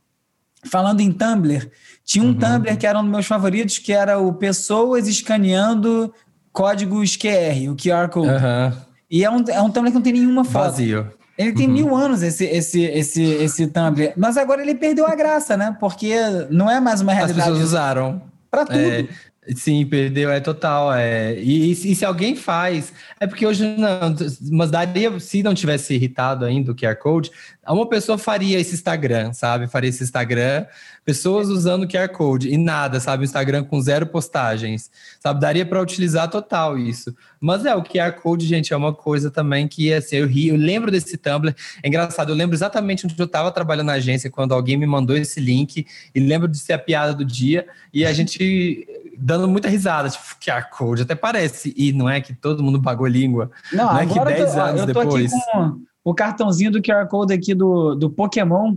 falando 0.66 1.02
em 1.02 1.12
Tumblr, 1.12 1.70
tinha 2.04 2.24
um 2.24 2.30
uhum. 2.30 2.38
Tumblr 2.38 2.78
que 2.78 2.88
era 2.88 3.00
um 3.00 3.04
dos 3.04 3.12
meus 3.12 3.26
favoritos, 3.26 3.78
que 3.78 3.94
era 3.94 4.20
o 4.20 4.34
pessoas 4.34 5.08
escaneando 5.08 6.14
códigos 6.52 7.18
QR, 7.18 7.70
o 7.70 7.76
QR 7.76 8.10
Code. 8.10 8.28
Uhum. 8.28 8.93
E 9.14 9.24
é 9.24 9.30
um, 9.30 9.44
é 9.48 9.62
um 9.62 9.70
Tumblr 9.70 9.92
que 9.92 9.96
não 9.96 10.02
tem 10.02 10.14
nenhuma 10.14 10.44
foto. 10.44 10.72
Vazio. 10.72 11.08
Ele 11.38 11.54
tem 11.54 11.68
uhum. 11.68 11.74
mil 11.74 11.96
anos, 11.96 12.24
esse, 12.24 12.46
esse, 12.46 12.82
esse, 12.82 13.22
esse 13.22 13.68
Tumblr. 13.68 14.12
Mas 14.18 14.38
agora 14.38 14.64
ele 14.64 14.74
perdeu 14.74 15.06
a 15.06 15.14
graça, 15.14 15.56
né? 15.56 15.78
Porque 15.80 16.16
não 16.50 16.68
é 16.68 16.80
mais 16.80 17.00
uma 17.00 17.14
realidade. 17.14 17.40
As 17.40 17.46
pessoas 17.46 17.64
usaram. 17.64 18.24
Para 18.50 18.66
tudo. 18.66 18.80
É, 18.80 19.08
sim, 19.56 19.86
perdeu, 19.86 20.32
é 20.32 20.40
total. 20.40 20.92
É. 20.92 21.36
E, 21.36 21.74
e, 21.74 21.92
e, 21.92 21.96
se 21.96 22.04
alguém 22.04 22.36
faz. 22.36 22.92
É 23.20 23.28
porque 23.28 23.46
hoje 23.46 23.64
não. 23.78 24.16
Mas 24.52 24.72
daria, 24.72 25.20
se 25.20 25.44
não 25.44 25.54
tivesse 25.54 25.94
irritado 25.94 26.44
ainda 26.44 26.72
o 26.72 26.76
QR 26.76 26.96
Code, 26.96 27.30
uma 27.68 27.88
pessoa 27.88 28.18
faria 28.18 28.60
esse 28.60 28.74
Instagram, 28.74 29.32
sabe? 29.32 29.68
Faria 29.68 29.92
esse 29.92 30.04
Instagram 30.04 30.66
pessoas 31.04 31.50
usando 31.50 31.88
QR 31.88 32.10
Code 32.10 32.50
e 32.50 32.58
nada, 32.58 33.00
sabe? 33.00 33.24
O 33.24 33.26
Instagram 33.26 33.64
com 33.64 33.80
zero 33.82 34.06
postagens, 34.06 34.90
sabe? 35.20 35.40
Daria 35.40 35.66
para 35.66 35.82
utilizar 35.82 36.30
total 36.30 36.78
isso. 36.78 37.16
Mas 37.40 37.66
é, 37.66 37.76
o 37.76 37.84
QR 37.84 38.14
Code, 38.14 38.46
gente, 38.46 38.74
é 38.74 38.78
uma 38.78 38.94
coisa 38.94 39.30
também 39.30 39.68
que, 39.68 39.94
assim, 39.94 40.18
eu 40.18 40.28
ri, 40.28 40.48
eu 40.48 40.56
lembro 40.56 40.90
desse 40.90 41.18
Tumblr, 41.18 41.54
é 41.82 41.88
engraçado, 41.88 42.30
eu 42.30 42.36
lembro 42.36 42.56
exatamente 42.56 43.06
onde 43.06 43.20
eu 43.20 43.26
estava 43.26 43.52
trabalhando 43.52 43.88
na 43.88 43.94
agência, 43.94 44.30
quando 44.30 44.54
alguém 44.54 44.78
me 44.78 44.86
mandou 44.86 45.16
esse 45.16 45.40
link, 45.40 45.86
e 46.14 46.20
lembro 46.20 46.48
de 46.48 46.58
ser 46.58 46.74
a 46.74 46.80
piada 46.80 47.14
do 47.14 47.26
dia, 47.26 47.68
e 47.94 48.06
a 48.06 48.14
gente 48.14 48.88
dando 49.18 49.48
muita 49.48 49.68
risada, 49.68 50.10
tipo, 50.10 50.24
QR 50.44 50.70
Code, 50.70 51.02
até 51.04 51.16
parece, 51.16 51.74
e 51.76 51.92
não 51.92 52.10
é 52.10 52.22
que 52.22 52.34
todo 52.34 52.64
mundo 52.64 52.82
pagou 52.82 53.08
língua, 53.08 53.52
não, 53.72 53.86
não 53.86 54.00
é 54.00 54.06
que 54.06 54.20
10 54.20 54.58
anos 54.58 54.82
eu 54.82 54.88
tô 54.88 55.04
depois... 55.04 55.34
Aqui 55.34 55.42
com 55.52 55.82
o 56.04 56.14
cartãozinho 56.14 56.72
do 56.72 56.82
QR 56.82 57.08
Code 57.08 57.34
aqui 57.34 57.56
do, 57.56 57.96
do 57.96 58.10
Pokémon, 58.10 58.76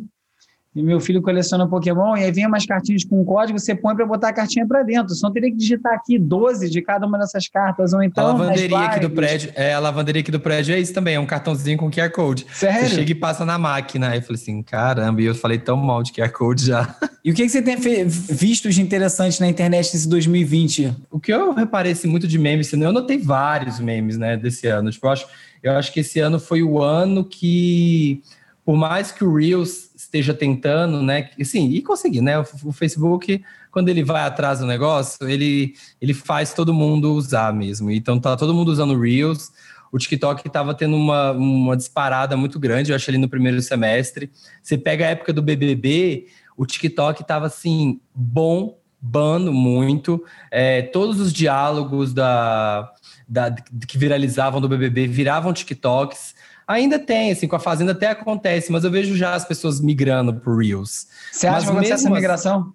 e 0.77 0.83
meu 0.83 1.01
filho 1.01 1.23
coleciona 1.23 1.67
Pokémon, 1.67 2.19
e 2.19 2.25
aí 2.25 2.31
vem 2.31 2.47
umas 2.47 2.67
cartinhas 2.67 3.03
com 3.03 3.25
código, 3.25 3.59
você 3.59 3.75
põe 3.75 3.97
para 3.97 4.05
botar 4.05 4.29
a 4.29 4.33
cartinha 4.35 4.67
para 4.67 4.83
dentro. 4.83 5.15
Só 5.15 5.31
teria 5.31 5.51
que 5.51 5.57
digitar 5.57 5.95
aqui 5.95 6.19
12 6.19 6.69
de 6.69 6.83
cada 6.83 7.07
uma 7.07 7.19
dessas 7.19 7.49
cartas, 7.49 7.95
ou 7.95 8.03
então. 8.03 8.27
A 8.27 8.33
lavanderia 8.33 8.79
aqui 8.81 9.01
do 9.01 9.09
prédio, 9.09 9.51
é, 9.55 9.73
a 9.73 9.79
lavanderia 9.79 10.21
aqui 10.21 10.31
do 10.31 10.39
prédio 10.39 10.75
é 10.75 10.79
isso 10.79 10.93
também, 10.93 11.15
é 11.15 11.21
um 11.21 11.25
cartãozinho 11.25 11.79
com 11.79 11.91
QR 11.91 12.11
Code. 12.11 12.47
Sério? 12.53 12.91
Você 12.91 12.95
chega 12.95 13.11
e 13.11 13.15
passa 13.15 13.43
na 13.47 13.57
máquina. 13.59 14.11
Aí 14.11 14.19
eu 14.19 14.23
falei 14.23 14.41
assim, 14.41 14.63
caramba, 14.63 15.23
e 15.23 15.25
eu 15.25 15.35
falei 15.35 15.59
tão 15.59 15.79
mal 15.79 16.03
de 16.03 16.13
QR 16.13 16.31
Code 16.31 16.67
já. 16.67 16.95
E 17.27 17.33
o 17.33 17.35
que, 17.35 17.43
que 17.43 17.49
você 17.49 17.61
tem 17.61 17.77
visto 18.07 18.71
de 18.71 18.81
interessante 18.81 19.41
na 19.41 19.49
internet 19.49 19.93
nesse 19.93 20.09
2020? 20.09 20.95
O 21.11 21.19
que 21.19 21.33
eu 21.33 21.53
reparei 21.53 21.91
assim, 21.91 22.07
muito 22.07 22.29
de 22.29 22.39
memes, 22.39 22.73
eu 22.73 22.93
notei 22.93 23.19
vários 23.19 23.81
memes, 23.81 24.17
né, 24.17 24.37
desse 24.37 24.69
ano. 24.69 24.93
Tipo, 24.93 25.09
eu 25.09 25.11
acho, 25.11 25.27
eu 25.61 25.73
acho 25.73 25.93
que 25.93 25.99
esse 25.99 26.21
ano 26.21 26.39
foi 26.39 26.63
o 26.63 26.81
ano 26.81 27.25
que, 27.25 28.23
por 28.65 28.77
mais 28.77 29.11
que 29.11 29.25
o 29.25 29.35
Reels 29.35 29.91
esteja 30.19 30.35
tentando, 30.35 31.03
né? 31.03 31.31
Sim, 31.43 31.71
e 31.71 31.83
conseguir, 31.83 32.21
né? 32.21 32.39
O, 32.39 32.73
Facebook, 32.73 33.43
quando 33.71 33.89
ele 33.89 34.03
vai 34.03 34.23
atrás 34.23 34.61
do 34.61 34.67
negócio, 34.67 35.29
ele, 35.29 35.75
ele 36.01 36.15
faz 36.15 36.53
todo 36.55 36.73
mundo 36.73 37.13
usar 37.13 37.53
mesmo. 37.53 37.91
Então 37.91 38.19
tá 38.19 38.37
todo 38.37 38.55
mundo 38.55 38.69
usando 38.69 38.99
Reels. 38.99 39.53
O 39.93 39.99
TikTok 39.99 40.47
estava 40.47 40.75
tendo 40.75 40.97
uma, 40.97 41.33
uma 41.33 41.77
disparada 41.77 42.37
muito 42.37 42.59
grande, 42.59 42.91
eu 42.91 42.97
achei 42.97 43.13
ali 43.13 43.19
no 43.19 43.29
primeiro 43.29 43.61
semestre. 43.63 44.31
Você 44.63 44.77
pega 44.77 45.07
a 45.07 45.11
época 45.11 45.33
do 45.33 45.43
BBB, 45.43 46.27
o 46.57 46.67
TikTok 46.67 47.23
estava 47.23 47.47
assim, 47.47 48.01
bom 48.15 48.77
bombando 49.07 49.53
muito. 49.53 50.25
É, 50.51 50.83
todos 50.83 51.21
os 51.21 51.33
diálogos 51.33 52.13
da, 52.13 52.93
da, 53.29 53.55
que 53.87 53.97
viralizavam 53.97 54.61
do 54.61 54.69
BBB 54.69 55.07
viravam 55.07 55.53
TikToks. 55.53 56.35
Ainda 56.67 56.99
tem, 56.99 57.31
assim, 57.31 57.47
com 57.47 57.55
a 57.55 57.61
Fazenda 57.61 57.93
até 57.93 58.09
acontece, 58.09 58.73
mas 58.73 58.83
eu 58.83 58.91
vejo 58.91 59.17
já 59.17 59.35
as 59.35 59.45
pessoas 59.45 59.81
migrando 59.81 60.35
pro 60.35 60.57
Reels. 60.57 61.07
Você 61.31 61.47
acha 61.47 61.57
mas 61.57 61.65
que 61.65 61.71
vai 61.71 61.77
acontecer 61.77 61.95
essa 61.95 62.11
migração? 62.11 62.75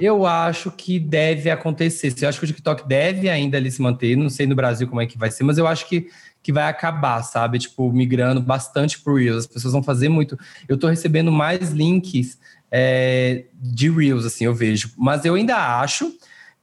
Eu 0.00 0.26
acho 0.26 0.70
que 0.70 0.98
deve 0.98 1.50
acontecer. 1.50 2.14
Eu 2.20 2.28
acho 2.28 2.38
que 2.38 2.44
o 2.44 2.48
TikTok 2.48 2.88
deve 2.88 3.28
ainda 3.28 3.56
ali 3.58 3.70
se 3.70 3.80
manter. 3.80 4.16
Não 4.16 4.28
sei 4.28 4.46
no 4.46 4.54
Brasil 4.54 4.88
como 4.88 5.00
é 5.00 5.06
que 5.06 5.18
vai 5.18 5.30
ser, 5.30 5.44
mas 5.44 5.58
eu 5.58 5.66
acho 5.66 5.88
que, 5.88 6.08
que 6.42 6.52
vai 6.52 6.68
acabar, 6.68 7.22
sabe? 7.22 7.58
Tipo, 7.58 7.92
migrando 7.92 8.40
bastante 8.40 8.98
pro 8.98 9.16
Reels. 9.16 9.38
As 9.38 9.46
pessoas 9.46 9.72
vão 9.72 9.82
fazer 9.82 10.08
muito. 10.08 10.38
Eu 10.68 10.76
tô 10.76 10.88
recebendo 10.88 11.30
mais 11.30 11.70
links 11.70 12.38
é, 12.70 13.44
de 13.54 13.90
Reels, 13.90 14.24
assim, 14.24 14.46
eu 14.46 14.54
vejo. 14.54 14.90
Mas 14.96 15.24
eu 15.24 15.34
ainda 15.34 15.56
acho 15.80 16.12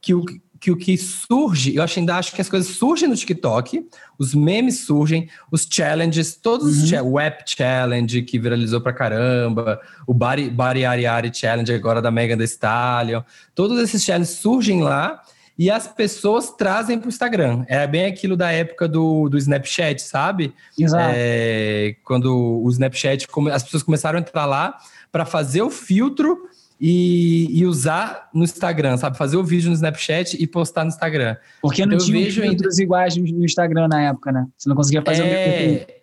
que 0.00 0.12
o, 0.12 0.24
que 0.60 0.70
o 0.70 0.76
que 0.76 0.96
surge, 0.98 1.74
eu 1.74 1.82
ainda 1.96 2.16
acho 2.16 2.34
que 2.34 2.40
as 2.40 2.48
coisas 2.48 2.76
surgem 2.76 3.08
no 3.08 3.16
TikTok, 3.16 3.88
os 4.18 4.34
memes 4.34 4.80
surgem, 4.80 5.28
os 5.50 5.66
challenges, 5.68 6.36
todos 6.36 6.78
uhum. 6.78 6.84
os 6.84 7.12
Web 7.12 7.36
Challenge 7.46 8.22
que 8.22 8.38
viralizou 8.38 8.80
pra 8.80 8.92
caramba, 8.92 9.80
o 10.06 10.12
Bari, 10.12 10.50
Bari 10.50 10.84
Ari 10.84 11.06
Ari 11.06 11.32
Challenge 11.34 11.72
agora 11.72 12.02
da 12.02 12.10
Megan 12.10 12.36
Thee 12.36 12.44
Stallion, 12.44 13.22
todos 13.54 13.80
esses 13.80 14.04
challenges 14.04 14.36
surgem 14.36 14.82
lá 14.82 15.22
e 15.58 15.70
as 15.70 15.88
pessoas 15.88 16.50
trazem 16.50 16.98
para 16.98 17.06
o 17.06 17.10
Instagram. 17.10 17.64
É 17.66 17.86
bem 17.86 18.04
aquilo 18.04 18.36
da 18.36 18.50
época 18.50 18.86
do, 18.86 19.28
do 19.28 19.38
Snapchat, 19.38 20.00
sabe? 20.02 20.54
Exato. 20.78 21.12
É, 21.14 21.96
quando 22.04 22.62
o 22.62 22.68
Snapchat, 22.70 23.26
as 23.52 23.62
pessoas 23.62 23.82
começaram 23.82 24.18
a 24.18 24.20
entrar 24.20 24.46
lá 24.46 24.76
para 25.10 25.24
fazer 25.24 25.62
o 25.62 25.70
filtro 25.70 26.48
e, 26.80 27.60
e, 27.60 27.66
usar 27.66 28.30
no 28.32 28.42
Instagram, 28.42 28.96
sabe? 28.96 29.18
Fazer 29.18 29.36
o 29.36 29.44
vídeo 29.44 29.68
no 29.68 29.74
Snapchat 29.74 30.40
e 30.40 30.46
postar 30.46 30.84
no 30.84 30.88
Instagram. 30.88 31.36
Porque 31.60 31.84
não 31.84 31.94
então, 31.94 32.06
tinha 32.06 32.24
vejo 32.24 32.40
filtros 32.40 32.78
ainda... 32.78 32.82
iguais 32.82 33.16
no 33.16 33.44
Instagram 33.44 33.88
na 33.88 34.02
época, 34.02 34.32
né? 34.32 34.46
Você 34.56 34.68
não 34.68 34.76
conseguia 34.76 35.02
fazer 35.02 35.22
é... 35.22 35.86
o 35.96 36.00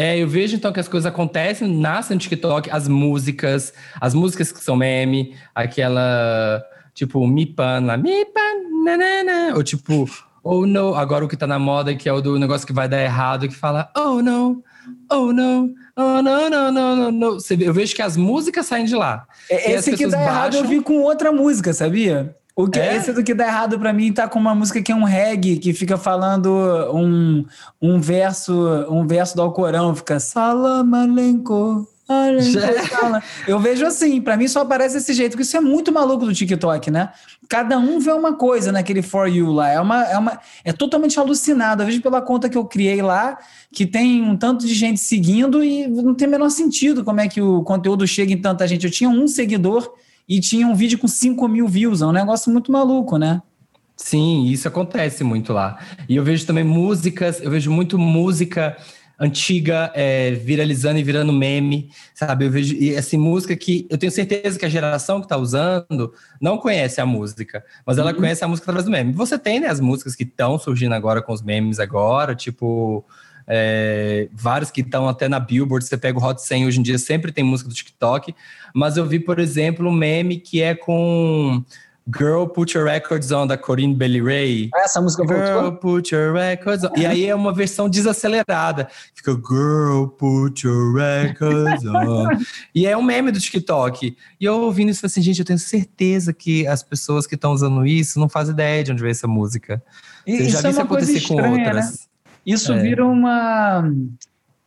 é, 0.00 0.16
eu 0.16 0.28
vejo 0.28 0.54
então 0.54 0.72
que 0.72 0.78
as 0.78 0.86
coisas 0.86 1.06
acontecem, 1.12 1.66
nascem 1.66 2.14
no 2.14 2.20
TikTok, 2.20 2.70
as 2.70 2.86
músicas, 2.86 3.74
as 4.00 4.14
músicas 4.14 4.52
que 4.52 4.62
são 4.62 4.76
meme, 4.76 5.34
aquela, 5.52 6.62
tipo, 6.94 7.26
Mi 7.26 7.44
Pan 7.44 7.80
lá, 7.80 7.96
Mi 7.96 8.24
Pan, 8.26 8.84
nanana, 8.84 9.56
ou 9.56 9.62
tipo, 9.64 10.08
Oh 10.40 10.64
no, 10.64 10.94
agora 10.94 11.24
o 11.24 11.28
que 11.28 11.36
tá 11.36 11.48
na 11.48 11.58
moda, 11.58 11.96
que 11.96 12.08
é 12.08 12.12
o 12.12 12.20
do 12.20 12.38
negócio 12.38 12.64
que 12.64 12.72
vai 12.72 12.88
dar 12.88 13.02
errado, 13.02 13.48
que 13.48 13.56
fala, 13.56 13.90
Oh 13.96 14.22
no, 14.22 14.62
Oh 15.10 15.32
no, 15.32 15.74
Não, 15.98 16.22
não, 16.22 16.48
não, 16.48 16.70
não, 16.72 17.10
não. 17.10 17.38
Eu 17.58 17.74
vejo 17.74 17.92
que 17.96 18.02
as 18.02 18.16
músicas 18.16 18.66
saem 18.66 18.84
de 18.84 18.94
lá. 18.94 19.26
É, 19.50 19.72
esse 19.72 19.96
que 19.96 20.06
dá 20.06 20.16
baixam... 20.16 20.32
errado 20.32 20.56
eu 20.58 20.64
vi 20.64 20.80
com 20.80 21.02
outra 21.02 21.32
música, 21.32 21.72
sabia? 21.72 22.36
O 22.54 22.68
que, 22.68 22.78
é? 22.78 22.96
Esse 22.96 23.12
do 23.12 23.24
que 23.24 23.34
dá 23.34 23.48
errado 23.48 23.78
para 23.80 23.92
mim 23.92 24.12
tá 24.12 24.28
com 24.28 24.38
uma 24.38 24.54
música 24.54 24.80
que 24.80 24.92
é 24.92 24.94
um 24.94 25.02
reggae, 25.02 25.58
que 25.58 25.72
fica 25.72 25.96
falando 25.96 26.48
um, 26.92 27.44
um 27.82 28.00
verso 28.00 28.52
um 28.88 29.06
verso 29.06 29.34
do 29.34 29.42
Alcorão, 29.42 29.94
fica 29.94 30.20
Salamalenko. 32.08 33.26
Eu 33.46 33.60
vejo 33.60 33.84
assim, 33.84 34.20
para 34.20 34.36
mim 34.36 34.48
só 34.48 34.60
aparece 34.60 34.94
desse 34.94 35.12
jeito, 35.12 35.32
porque 35.32 35.42
isso 35.42 35.56
é 35.56 35.60
muito 35.60 35.92
maluco 35.92 36.24
do 36.24 36.32
TikTok, 36.32 36.90
né? 36.90 37.10
Cada 37.48 37.78
um 37.78 37.98
vê 38.00 38.10
uma 38.12 38.34
coisa 38.34 38.72
naquele 38.72 39.02
For 39.02 39.28
You 39.28 39.52
lá. 39.52 39.68
É, 39.70 39.80
uma, 39.80 40.04
é, 40.04 40.18
uma, 40.18 40.40
é 40.64 40.72
totalmente 40.72 41.20
alucinado. 41.20 41.82
Eu 41.82 41.86
vejo 41.86 42.00
pela 42.00 42.22
conta 42.22 42.48
que 42.48 42.56
eu 42.56 42.64
criei 42.64 43.02
lá, 43.02 43.38
que 43.70 43.86
tem 43.86 44.22
um 44.22 44.36
tanto 44.36 44.66
de 44.66 44.74
gente 44.74 45.00
seguindo 45.00 45.62
e 45.62 45.86
não 45.86 46.14
tem 46.14 46.26
o 46.26 46.30
menor 46.30 46.50
sentido 46.50 47.04
como 47.04 47.20
é 47.20 47.28
que 47.28 47.42
o 47.42 47.62
conteúdo 47.62 48.06
chega 48.06 48.32
em 48.32 48.40
tanta 48.40 48.66
gente. 48.66 48.86
Eu 48.86 48.90
tinha 48.90 49.10
um 49.10 49.28
seguidor 49.28 49.92
e 50.26 50.40
tinha 50.40 50.66
um 50.66 50.74
vídeo 50.74 50.98
com 50.98 51.08
5 51.08 51.46
mil 51.46 51.68
views. 51.68 52.00
É 52.00 52.06
um 52.06 52.12
negócio 52.12 52.50
muito 52.50 52.72
maluco, 52.72 53.18
né? 53.18 53.42
Sim, 53.98 54.44
isso 54.44 54.68
acontece 54.68 55.24
muito 55.24 55.52
lá. 55.52 55.78
E 56.08 56.16
eu 56.16 56.22
vejo 56.22 56.46
também 56.46 56.62
músicas, 56.62 57.42
eu 57.42 57.50
vejo 57.50 57.70
muito 57.70 57.98
música 57.98 58.76
antiga 59.18 59.90
é, 59.94 60.30
viralizando 60.30 60.98
e 60.98 61.02
virando 61.02 61.32
meme, 61.32 61.90
sabe? 62.14 62.44
Eu 62.46 62.50
vejo 62.50 62.76
e, 62.76 62.96
assim, 62.96 63.16
música 63.16 63.56
que 63.56 63.86
eu 63.90 63.98
tenho 63.98 64.12
certeza 64.12 64.58
que 64.58 64.64
a 64.64 64.68
geração 64.68 65.18
que 65.20 65.26
está 65.26 65.36
usando 65.36 66.12
não 66.40 66.56
conhece 66.56 67.00
a 67.00 67.06
música, 67.06 67.64
mas 67.84 67.98
ela 67.98 68.12
uhum. 68.12 68.18
conhece 68.18 68.44
a 68.44 68.48
música 68.48 68.64
através 68.64 68.84
do 68.84 68.90
meme. 68.90 69.12
Você 69.12 69.38
tem 69.38 69.58
né, 69.58 69.66
as 69.66 69.80
músicas 69.80 70.14
que 70.14 70.22
estão 70.22 70.58
surgindo 70.58 70.94
agora 70.94 71.20
com 71.20 71.32
os 71.32 71.42
memes 71.42 71.80
agora, 71.80 72.34
tipo. 72.34 73.04
É, 73.50 74.28
vários 74.30 74.70
que 74.70 74.82
estão 74.82 75.08
até 75.08 75.26
na 75.26 75.40
Billboard, 75.40 75.82
você 75.82 75.96
pega 75.96 76.18
o 76.18 76.22
Hot 76.22 76.38
100 76.42 76.66
hoje 76.66 76.80
em 76.80 76.82
dia, 76.82 76.98
sempre 76.98 77.32
tem 77.32 77.42
música 77.42 77.66
do 77.66 77.74
TikTok, 77.74 78.34
mas 78.74 78.98
eu 78.98 79.06
vi, 79.06 79.18
por 79.18 79.38
exemplo, 79.38 79.88
um 79.88 79.92
meme 79.92 80.36
que 80.38 80.60
é 80.60 80.74
com 80.74 81.64
Girl 82.10 82.46
Put 82.46 82.76
Your 82.76 82.86
Records 82.86 83.30
On, 83.32 83.46
da 83.46 83.58
Corinne 83.58 83.94
Bailey 83.94 84.22
Ray. 84.22 84.70
Ah, 84.74 84.82
essa 84.82 85.00
música 85.00 85.24
Girl 85.26 85.62
voltou? 85.62 85.72
Put 85.72 86.14
Your 86.14 86.32
Records 86.32 86.84
On. 86.84 86.90
E 86.96 87.04
aí 87.04 87.26
é 87.26 87.34
uma 87.34 87.52
versão 87.52 87.88
desacelerada. 87.88 88.88
Fica 89.14 89.32
Girl 89.32 90.06
Put 90.06 90.66
Your 90.66 90.94
Records 90.94 91.84
On. 91.84 92.28
e 92.74 92.86
é 92.86 92.96
um 92.96 93.02
meme 93.02 93.30
do 93.30 93.38
TikTok. 93.38 94.16
E 94.40 94.44
eu 94.44 94.60
ouvindo 94.62 94.90
isso, 94.90 95.00
falei 95.00 95.10
assim, 95.12 95.22
gente, 95.22 95.40
eu 95.40 95.44
tenho 95.44 95.58
certeza 95.58 96.32
que 96.32 96.66
as 96.66 96.82
pessoas 96.82 97.26
que 97.26 97.34
estão 97.34 97.52
usando 97.52 97.84
isso 97.84 98.18
não 98.18 98.28
fazem 98.28 98.54
ideia 98.54 98.82
de 98.82 98.92
onde 98.92 99.02
veio 99.02 99.12
essa 99.12 99.28
música. 99.28 99.82
E, 100.26 100.32
eu 100.32 100.48
já 100.48 100.60
vi 100.60 100.66
é 100.66 100.70
isso 100.70 100.80
acontecer 100.80 101.18
estranha, 101.18 101.42
com 101.42 101.50
outras. 101.50 101.90
Né? 101.90 101.98
Isso 102.46 102.72
é. 102.72 102.78
vira 102.80 103.04
uma 103.04 103.84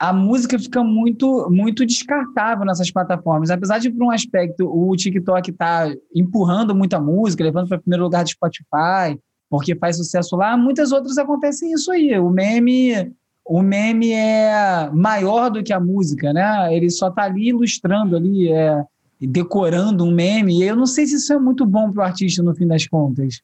a 0.01 0.11
música 0.11 0.57
fica 0.57 0.83
muito 0.83 1.47
muito 1.51 1.85
descartável 1.85 2.65
nessas 2.65 2.89
plataformas. 2.89 3.51
Apesar 3.51 3.77
de, 3.77 3.91
por 3.91 4.03
um 4.03 4.09
aspecto, 4.09 4.65
o 4.65 4.95
TikTok 4.95 5.51
tá 5.51 5.93
empurrando 6.15 6.73
muita 6.73 6.99
música, 6.99 7.43
levando 7.43 7.67
para 7.67 7.77
o 7.77 7.81
primeiro 7.81 8.05
lugar 8.05 8.23
do 8.23 8.29
Spotify, 8.31 9.15
porque 9.47 9.75
faz 9.75 9.97
sucesso 9.97 10.35
lá, 10.35 10.57
muitas 10.57 10.91
outras 10.91 11.19
acontecem 11.19 11.71
isso 11.71 11.91
aí. 11.91 12.17
O 12.17 12.31
meme 12.31 13.13
o 13.45 13.61
meme 13.61 14.11
é 14.11 14.89
maior 14.91 15.51
do 15.51 15.61
que 15.61 15.71
a 15.71 15.79
música, 15.79 16.33
né? 16.33 16.75
Ele 16.75 16.89
só 16.89 17.11
tá 17.11 17.23
ali 17.23 17.49
ilustrando 17.49 18.15
ali, 18.15 18.51
é, 18.51 18.83
decorando 19.21 20.03
um 20.03 20.11
meme. 20.11 20.61
E 20.61 20.63
eu 20.63 20.75
não 20.75 20.87
sei 20.87 21.05
se 21.05 21.17
isso 21.17 21.31
é 21.31 21.37
muito 21.37 21.63
bom 21.63 21.91
para 21.91 22.01
o 22.01 22.05
artista 22.05 22.41
no 22.41 22.55
fim 22.55 22.65
das 22.65 22.87
contas. 22.87 23.39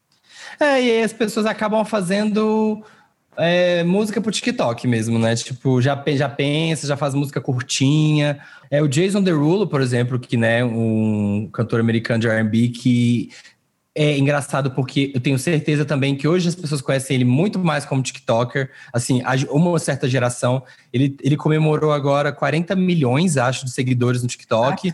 É, 0.59 0.81
e 0.81 0.91
aí 0.91 1.03
as 1.03 1.13
pessoas 1.13 1.45
acabam 1.45 1.85
fazendo 1.85 2.83
é, 3.37 3.83
música 3.83 4.19
pro 4.19 4.31
TikTok 4.31 4.87
mesmo, 4.87 5.19
né? 5.19 5.35
Tipo, 5.35 5.81
já, 5.81 6.03
já 6.15 6.27
pensa, 6.27 6.87
já 6.87 6.97
faz 6.97 7.13
música 7.13 7.39
curtinha. 7.39 8.39
É 8.69 8.81
o 8.81 8.87
Jason 8.87 9.21
Derulo, 9.21 9.67
por 9.67 9.81
exemplo, 9.81 10.19
que 10.19 10.35
né, 10.35 10.63
um 10.63 11.49
cantor 11.53 11.79
americano 11.79 12.19
de 12.19 12.27
R&B 12.27 12.69
que 12.69 13.29
é 13.97 14.15
engraçado 14.15 14.69
porque 14.71 15.11
eu 15.15 15.19
tenho 15.19 15.39
certeza 15.39 15.83
também 15.83 16.15
que 16.15 16.27
hoje 16.27 16.47
as 16.47 16.53
pessoas 16.53 16.81
conhecem 16.81 17.15
ele 17.15 17.25
muito 17.25 17.57
mais 17.57 17.83
como 17.83 18.03
TikToker. 18.03 18.69
Assim, 18.93 19.23
uma 19.49 19.79
certa 19.79 20.07
geração. 20.07 20.63
Ele, 20.93 21.15
ele 21.23 21.35
comemorou 21.35 21.91
agora 21.91 22.31
40 22.31 22.75
milhões, 22.75 23.37
acho, 23.37 23.65
de 23.65 23.71
seguidores 23.71 24.21
no 24.21 24.27
TikTok, 24.27 24.93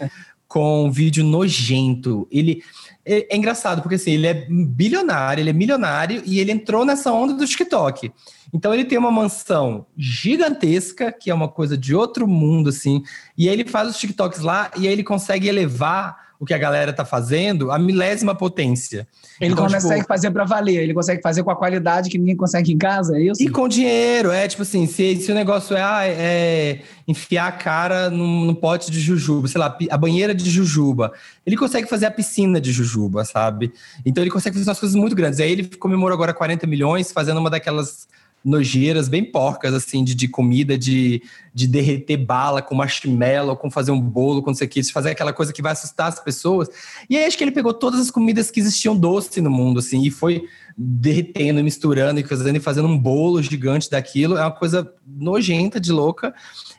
com 0.53 0.85
um 0.85 0.91
vídeo 0.91 1.23
nojento. 1.23 2.27
Ele 2.29 2.61
é, 3.03 3.33
é, 3.33 3.35
engraçado, 3.35 3.81
porque 3.81 3.95
assim, 3.95 4.11
ele 4.11 4.27
é 4.27 4.35
bilionário, 4.35 5.41
ele 5.41 5.49
é 5.49 5.53
milionário 5.53 6.21
e 6.23 6.39
ele 6.39 6.51
entrou 6.51 6.85
nessa 6.85 7.11
onda 7.11 7.33
do 7.33 7.43
TikTok. 7.43 8.11
Então 8.53 8.71
ele 8.71 8.85
tem 8.85 8.99
uma 8.99 9.09
mansão 9.09 9.87
gigantesca, 9.97 11.11
que 11.11 11.31
é 11.31 11.33
uma 11.33 11.47
coisa 11.47 11.75
de 11.75 11.95
outro 11.95 12.27
mundo, 12.27 12.69
assim, 12.69 13.01
e 13.35 13.49
aí 13.49 13.55
ele 13.55 13.67
faz 13.67 13.89
os 13.89 13.97
TikToks 13.97 14.41
lá 14.41 14.69
e 14.77 14.87
aí 14.87 14.93
ele 14.93 15.03
consegue 15.03 15.47
elevar 15.47 16.32
o 16.43 16.45
que 16.45 16.53
a 16.53 16.57
galera 16.57 16.91
tá 16.91 17.05
fazendo 17.05 17.71
a 17.71 17.79
milésima 17.79 18.35
potência. 18.35 19.07
Ele 19.39 19.53
então, 19.53 19.63
consegue 19.63 20.01
tipo, 20.01 20.07
fazer 20.07 20.29
para 20.29 20.43
valer, 20.43 20.83
ele 20.83 20.93
consegue 20.93 21.21
fazer 21.21 21.41
com 21.41 21.49
a 21.49 21.55
qualidade 21.55 22.09
que 22.09 22.17
ninguém 22.17 22.35
consegue 22.35 22.73
em 22.73 22.77
casa, 22.77 23.17
é 23.17 23.21
isso? 23.21 23.41
E 23.41 23.47
com 23.47 23.65
dinheiro, 23.65 24.29
é 24.29 24.45
tipo 24.45 24.61
assim, 24.61 24.85
se, 24.85 25.15
se 25.15 25.31
o 25.31 25.35
negócio 25.35 25.73
é, 25.73 25.81
ah, 25.81 26.05
é 26.05 26.81
enfiar 27.07 27.47
a 27.47 27.51
cara 27.53 28.09
num, 28.09 28.43
num, 28.43 28.53
pote 28.53 28.91
de 28.91 28.99
jujuba, 28.99 29.47
sei 29.47 29.57
lá, 29.57 29.77
a 29.89 29.97
banheira 29.97 30.35
de 30.35 30.49
jujuba, 30.49 31.13
ele 31.45 31.55
consegue 31.55 31.87
fazer 31.87 32.07
a 32.07 32.11
piscina 32.11 32.59
de 32.59 32.73
jujuba, 32.73 33.23
sabe? 33.23 33.71
Então 34.05 34.21
ele 34.21 34.31
consegue 34.31 34.57
fazer 34.57 34.69
umas 34.69 34.79
coisas 34.79 34.95
muito 34.97 35.15
grandes. 35.15 35.39
Aí 35.39 35.49
ele 35.49 35.63
comemorou 35.77 36.13
agora 36.13 36.33
40 36.33 36.67
milhões 36.67 37.09
fazendo 37.09 37.39
uma 37.39 37.49
daquelas 37.49 38.05
nojeiras 38.43 39.07
bem 39.07 39.23
porcas, 39.23 39.73
assim, 39.73 40.03
de, 40.03 40.13
de 40.13 40.27
comida, 40.27 40.77
de, 40.77 41.21
de 41.53 41.65
derreter 41.65 42.17
bala 42.17 42.61
com 42.61 42.75
marshmallow, 42.75 43.55
com 43.55 43.71
fazer 43.71 43.91
um 43.91 44.01
bolo, 44.01 44.41
com 44.41 44.49
não 44.49 44.55
sei 44.55 44.67
o 44.67 44.69
que, 44.69 44.81
de 44.81 44.91
fazer 44.91 45.11
aquela 45.11 45.31
coisa 45.31 45.53
que 45.53 45.61
vai 45.61 45.71
assustar 45.71 46.07
as 46.07 46.19
pessoas. 46.19 46.67
E 47.09 47.17
aí 47.17 47.25
acho 47.25 47.37
que 47.37 47.43
ele 47.43 47.51
pegou 47.51 47.73
todas 47.73 47.99
as 47.99 48.11
comidas 48.11 48.51
que 48.51 48.59
existiam 48.59 48.97
doce 48.97 49.39
no 49.39 49.49
mundo, 49.49 49.79
assim, 49.79 50.03
e 50.03 50.11
foi 50.11 50.45
derretendo, 50.77 51.63
misturando 51.63 52.19
e 52.19 52.23
fazendo, 52.23 52.57
e 52.57 52.59
fazendo 52.59 52.87
um 52.87 52.97
bolo 52.97 53.41
gigante 53.41 53.89
daquilo. 53.89 54.37
É 54.37 54.41
uma 54.41 54.51
coisa 54.51 54.91
nojenta, 55.05 55.79
de 55.79 55.91
louca. 55.91 56.33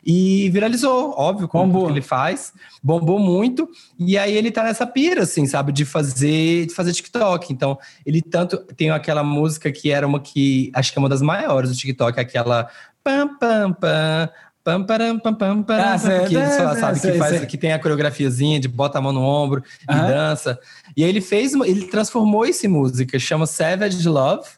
E 0.05 0.49
viralizou, 0.51 1.15
óbvio, 1.17 1.47
como 1.47 1.89
ele 1.89 2.01
faz. 2.01 2.53
Bombou 2.83 3.17
muito. 3.17 3.67
E 3.97 4.17
aí 4.17 4.37
ele 4.37 4.51
tá 4.51 4.63
nessa 4.63 4.85
pira, 4.85 5.23
assim, 5.23 5.47
sabe? 5.47 5.71
De 5.71 5.83
fazer, 5.83 6.67
de 6.67 6.73
fazer 6.75 6.93
TikTok. 6.93 7.51
Então, 7.51 7.77
ele 8.05 8.21
tanto 8.21 8.57
tem 8.57 8.91
aquela 8.91 9.23
música 9.23 9.71
que 9.71 9.91
era 9.91 10.05
uma 10.05 10.19
que 10.19 10.71
acho 10.75 10.91
que 10.91 10.99
é 10.99 11.01
uma 11.01 11.09
das 11.09 11.21
maiores 11.21 11.71
do 11.71 11.75
TikTok, 11.75 12.19
aquela 12.19 12.69
pam 13.03 13.35
pam 13.37 13.73
pam 13.73 14.29
Pam, 14.65 14.83
param, 14.83 15.19
pam, 15.19 15.35
pam, 15.35 15.61
param, 15.61 15.83
ah, 15.93 16.27
que, 16.27 16.35
é, 16.35 16.49
sabe, 16.49 16.99
que, 16.99 17.11
faz, 17.19 17.45
que 17.45 17.55
tem 17.55 17.71
a 17.71 17.77
coreografiazinha 17.77 18.59
de 18.59 18.67
bota 18.67 18.97
a 18.97 19.01
mão 19.01 19.13
no 19.13 19.21
ombro 19.21 19.63
e 19.83 19.93
dança. 19.93 20.59
E 20.97 21.03
aí 21.03 21.09
ele 21.09 21.21
fez, 21.21 21.53
ele 21.53 21.85
transformou 21.85 22.43
essa 22.43 22.67
música, 22.67 23.19
chama 23.19 23.45
Savage 23.45 24.09
Love. 24.09 24.49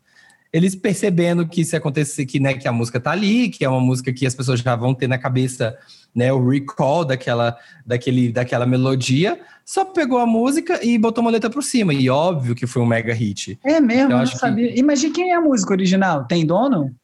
Eles 0.52 0.76
percebendo 0.76 1.48
que 1.48 1.62
isso 1.62 1.76
acontecer, 1.76 2.26
que, 2.26 2.40
né, 2.40 2.54
que 2.54 2.68
a 2.68 2.72
música 2.72 3.00
tá 3.00 3.12
ali, 3.12 3.50
que 3.50 3.66
é 3.66 3.70
uma 3.70 3.82
música 3.82 4.14
que 4.14 4.26
as 4.26 4.34
pessoas 4.34 4.60
já 4.60 4.76
vão 4.76 4.94
ter 4.94 5.08
na 5.08 5.18
cabeça, 5.18 5.78
né, 6.16 6.32
o 6.32 6.50
recall 6.50 7.06
daquela, 7.06 7.58
daquele, 7.86 8.32
daquela 8.32 8.66
melodia, 8.66 9.40
só 9.66 9.84
pegou 9.84 10.20
a 10.20 10.26
música 10.26 10.84
e 10.84 10.98
botou 10.98 11.22
uma 11.22 11.32
letra 11.32 11.50
por 11.50 11.64
cima. 11.64 11.94
E 11.94 12.10
óbvio 12.10 12.56
que 12.56 12.66
foi 12.66 12.82
um 12.82 12.86
mega 12.86 13.14
hit. 13.14 13.60
É 13.64 13.80
mesmo, 13.82 14.14
eu 14.14 14.18
não 14.20 14.26
sabia. 14.26 14.72
Que... 14.72 14.80
Imagina 14.80 15.14
quem 15.14 15.32
é 15.32 15.36
a 15.36 15.42
música 15.42 15.74
original. 15.74 16.26
Tem 16.26 16.46
dono? 16.46 16.96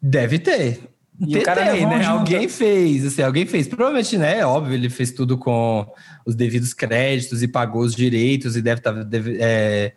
Deve 0.00 0.38
ter. 0.38 0.92
E 1.26 1.38
o 1.38 1.42
cara 1.42 1.72
né? 1.72 2.04
Alguém 2.04 2.48
fez, 2.48 3.06
assim, 3.06 3.22
alguém 3.22 3.46
fez. 3.46 3.68
Provavelmente, 3.68 4.18
né? 4.18 4.38
É 4.38 4.46
óbvio, 4.46 4.74
ele 4.74 4.90
fez 4.90 5.12
tudo 5.12 5.38
com 5.38 5.86
os 6.26 6.34
devidos 6.34 6.74
créditos 6.74 7.42
e 7.42 7.48
pagou 7.48 7.82
os 7.82 7.94
direitos 7.94 8.56
e 8.56 8.62
deve 8.62 8.80
estar 8.80 8.92
tá, 8.92 9.08
é, 9.38 9.92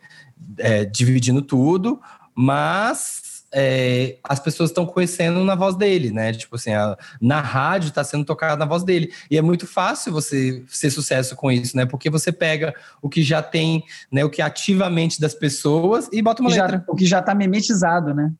é, 0.59 0.85
dividindo 0.85 1.41
tudo, 1.41 1.99
mas 2.35 3.25
é, 3.57 4.17
as 4.21 4.37
pessoas 4.37 4.69
estão 4.69 4.85
conhecendo 4.85 5.41
na 5.45 5.55
voz 5.55 5.75
dele, 5.75 6.11
né? 6.11 6.33
Tipo 6.33 6.57
assim, 6.57 6.73
a, 6.73 6.97
na 7.21 7.39
rádio 7.39 7.87
está 7.87 8.03
sendo 8.03 8.25
tocada 8.25 8.57
na 8.57 8.65
voz 8.65 8.83
dele. 8.83 9.13
E 9.31 9.37
é 9.37 9.41
muito 9.41 9.65
fácil 9.65 10.11
você 10.11 10.61
ser 10.67 10.89
sucesso 10.89 11.37
com 11.37 11.49
isso, 11.49 11.77
né? 11.77 11.85
Porque 11.85 12.09
você 12.09 12.33
pega 12.33 12.75
o 13.01 13.07
que 13.07 13.23
já 13.23 13.41
tem, 13.41 13.83
né? 14.11 14.25
O 14.25 14.29
que 14.29 14.41
é 14.41 14.45
ativamente 14.45 15.21
das 15.21 15.33
pessoas 15.33 16.09
e 16.11 16.21
bota 16.21 16.41
uma 16.41 16.51
já, 16.51 16.63
letra. 16.63 16.83
O 16.85 16.95
que 16.95 17.05
já 17.05 17.19
está 17.19 17.33
memetizado, 17.33 18.13
né? 18.13 18.33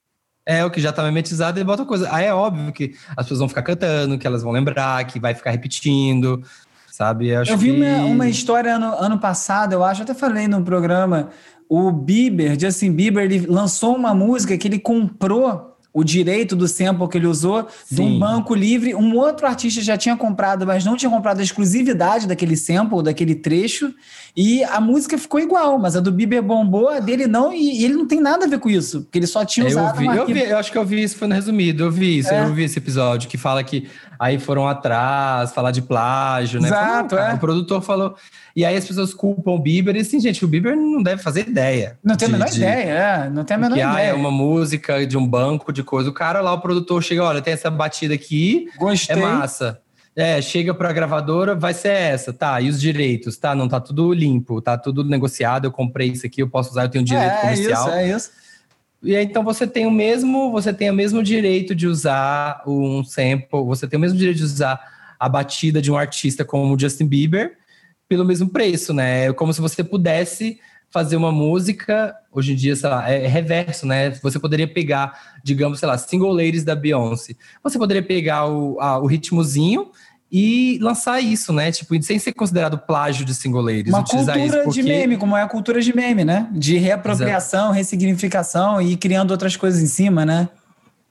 É, 0.45 0.63
o 0.65 0.69
que 0.69 0.81
já 0.81 0.91
tá 0.91 1.01
memetizado 1.01 1.59
e 1.59 1.63
bota 1.63 1.85
coisa. 1.85 2.13
Aí 2.13 2.25
é 2.25 2.33
óbvio 2.33 2.73
que 2.73 2.93
as 3.15 3.25
pessoas 3.25 3.39
vão 3.39 3.49
ficar 3.49 3.63
cantando, 3.63 4.17
que 4.19 4.27
elas 4.27 4.43
vão 4.43 4.51
lembrar, 4.51 5.05
que 5.05 5.17
vai 5.17 5.33
ficar 5.33 5.51
repetindo, 5.51 6.43
sabe? 6.91 7.29
Eu, 7.29 7.43
eu 7.43 7.57
vi 7.57 7.71
que... 7.71 7.77
uma, 7.81 8.05
uma 8.05 8.29
história 8.29 8.75
ano, 8.75 8.93
ano 8.99 9.17
passado, 9.17 9.73
eu 9.73 9.83
acho, 9.83 10.03
até 10.03 10.13
falei 10.13 10.47
no 10.47 10.63
programa, 10.63 11.29
o 11.69 11.91
Bieber, 11.91 12.59
Justin 12.59 12.91
Bieber, 12.91 13.23
ele 13.23 13.45
lançou 13.47 13.95
uma 13.95 14.13
música 14.13 14.57
que 14.57 14.67
ele 14.67 14.79
comprou 14.79 15.75
o 15.95 16.03
direito 16.03 16.57
do 16.57 16.67
sample 16.67 17.07
que 17.07 17.17
ele 17.17 17.25
usou 17.25 17.69
Sim. 17.85 17.95
de 17.95 18.01
um 18.01 18.19
banco 18.19 18.53
livre. 18.53 18.93
Um 18.93 19.15
outro 19.15 19.47
artista 19.47 19.81
já 19.81 19.95
tinha 19.95 20.17
comprado, 20.17 20.67
mas 20.67 20.83
não 20.83 20.97
tinha 20.97 21.09
comprado 21.09 21.39
a 21.39 21.41
exclusividade 21.41 22.27
daquele 22.27 22.57
sample, 22.57 23.01
daquele 23.01 23.33
trecho. 23.33 23.93
E 24.35 24.61
a 24.65 24.81
música 24.81 25.17
ficou 25.17 25.39
igual, 25.39 25.79
mas 25.79 25.95
a 25.95 26.01
do 26.01 26.11
Bieber 26.11 26.43
bombou, 26.43 26.89
a 26.89 26.99
dele 26.99 27.27
não, 27.27 27.53
e, 27.53 27.85
ele 27.85 27.93
não 27.93 28.05
tem 28.05 28.19
nada 28.19 28.43
a 28.43 28.47
ver 28.49 28.59
com 28.59 28.69
isso, 28.69 29.03
porque 29.03 29.19
ele 29.19 29.27
só 29.27 29.45
tinha 29.45 29.65
usado. 29.65 30.03
Eu, 30.03 30.11
vi, 30.11 30.17
eu, 30.17 30.25
vi, 30.25 30.49
eu 30.49 30.57
acho 30.57 30.69
que 30.69 30.77
eu 30.77 30.83
vi 30.83 31.01
isso, 31.01 31.15
foi 31.15 31.29
no 31.29 31.33
resumido, 31.33 31.85
eu 31.85 31.91
vi 31.91 32.17
isso, 32.17 32.33
é. 32.33 32.43
eu 32.43 32.53
vi 32.53 32.65
esse 32.65 32.77
episódio 32.77 33.29
que 33.29 33.37
fala 33.37 33.63
que 33.63 33.87
aí 34.19 34.39
foram 34.39 34.67
atrás, 34.67 35.53
falar 35.53 35.71
de 35.71 35.81
plágio, 35.81 36.59
né? 36.61 36.67
Exato, 36.67 37.15
é. 37.17 37.33
O 37.33 37.37
produtor 37.37 37.81
falou. 37.81 38.15
E 38.55 38.63
aí 38.63 38.75
as 38.75 38.85
pessoas 38.85 39.13
culpam 39.13 39.51
o 39.51 39.59
Bieber 39.59 39.95
e 39.95 39.99
assim, 39.99 40.19
gente, 40.19 40.43
o 40.45 40.47
Bieber 40.47 40.75
não 40.75 41.03
deve 41.03 41.21
fazer 41.21 41.47
ideia. 41.47 41.97
Não 42.03 42.15
tem 42.15 42.27
a 42.27 42.31
menor 42.31 42.49
de, 42.49 42.57
ideia, 42.57 42.91
é. 42.91 43.29
Não 43.29 43.43
tem 43.43 43.55
a 43.55 43.57
menor 43.59 43.75
que, 43.75 43.81
ideia. 43.81 43.95
Ah, 43.95 44.01
é 44.01 44.13
uma 44.13 44.31
música 44.31 45.05
de 45.05 45.17
um 45.17 45.27
banco 45.27 45.73
de 45.73 45.83
coisa. 45.83 46.09
O 46.09 46.13
cara 46.13 46.41
lá, 46.41 46.53
o 46.53 46.61
produtor, 46.61 47.03
chega, 47.03 47.23
olha, 47.23 47.41
tem 47.41 47.53
essa 47.53 47.69
batida 47.69 48.13
aqui. 48.13 48.67
Gostei. 48.77 49.17
É 49.17 49.19
massa. 49.19 49.79
É, 50.15 50.41
chega 50.41 50.73
para 50.73 50.89
a 50.89 50.93
gravadora, 50.93 51.53
vai 51.53 51.73
ser 51.73 51.89
essa, 51.89 52.31
tá? 52.31 52.61
E 52.61 52.69
os 52.69 52.79
direitos, 52.79 53.35
tá? 53.35 53.53
Não 53.53 53.67
tá 53.67 53.81
tudo 53.81 54.13
limpo, 54.13 54.61
tá 54.61 54.77
tudo 54.77 55.03
negociado. 55.03 55.65
Eu 55.65 55.71
comprei 55.71 56.11
isso 56.11 56.25
aqui, 56.25 56.41
eu 56.41 56.47
posso 56.47 56.71
usar, 56.71 56.83
eu 56.83 56.89
tenho 56.89 57.03
direito 57.03 57.33
é, 57.33 57.41
comercial. 57.41 57.89
É 57.89 58.07
isso, 58.07 58.13
é 58.13 58.15
isso. 58.15 58.31
E 59.05 59.15
aí, 59.15 59.23
então 59.23 59.43
você 59.43 59.67
tem 59.67 59.85
o 59.85 59.91
mesmo, 59.91 60.51
você 60.51 60.73
tem 60.73 60.89
o 60.89 60.93
mesmo 60.93 61.21
direito 61.21 61.75
de 61.75 61.87
usar 61.87 62.63
um 62.65 63.03
sample, 63.03 63.63
você 63.63 63.87
tem 63.87 63.97
o 63.97 64.01
mesmo 64.01 64.17
direito 64.17 64.37
de 64.37 64.43
usar 64.43 65.15
a 65.19 65.29
batida 65.29 65.79
de 65.79 65.91
um 65.91 65.97
artista 65.97 66.43
como 66.43 66.73
o 66.73 66.79
Justin 66.79 67.05
Bieber, 67.05 67.55
pelo 68.09 68.25
mesmo 68.25 68.49
preço, 68.49 68.93
né? 68.93 69.27
É 69.27 69.33
como 69.33 69.53
se 69.53 69.61
você 69.61 69.83
pudesse 69.83 70.59
fazer 70.89 71.17
uma 71.17 71.31
música, 71.31 72.15
hoje 72.31 72.53
em 72.53 72.55
dia, 72.55 72.75
sei 72.75 72.89
lá, 72.89 73.09
é 73.09 73.27
reverso, 73.27 73.85
né? 73.85 74.09
Você 74.23 74.39
poderia 74.39 74.67
pegar, 74.67 75.37
digamos, 75.43 75.79
sei 75.79 75.87
lá, 75.87 75.97
Single 75.97 76.31
Ladies 76.31 76.63
da 76.63 76.75
Beyoncé. 76.75 77.35
Você 77.63 77.77
poderia 77.77 78.01
pegar 78.01 78.47
o, 78.47 78.79
a, 78.79 78.97
o 78.97 79.05
ritmozinho 79.05 79.91
e 80.37 80.77
lançar 80.81 81.21
isso, 81.21 81.53
né? 81.53 81.71
Tipo, 81.71 82.03
sem 82.03 82.19
ser 82.19 82.33
considerado 82.33 82.77
plágio 82.77 83.23
de 83.23 83.33
single 83.33 83.61
ladies. 83.61 83.87
Uma 83.87 84.03
cultura 84.03 84.63
porque... 84.65 84.81
de 84.81 84.83
meme, 84.83 85.15
como 85.15 85.37
é 85.37 85.41
a 85.41 85.47
cultura 85.47 85.79
de 85.79 85.95
meme, 85.95 86.25
né? 86.25 86.49
De 86.51 86.77
reapropriação, 86.77 87.67
Exato. 87.67 87.75
ressignificação 87.75 88.81
e 88.81 88.97
criando 88.97 89.31
outras 89.31 89.55
coisas 89.55 89.81
em 89.81 89.87
cima, 89.87 90.25
né? 90.25 90.49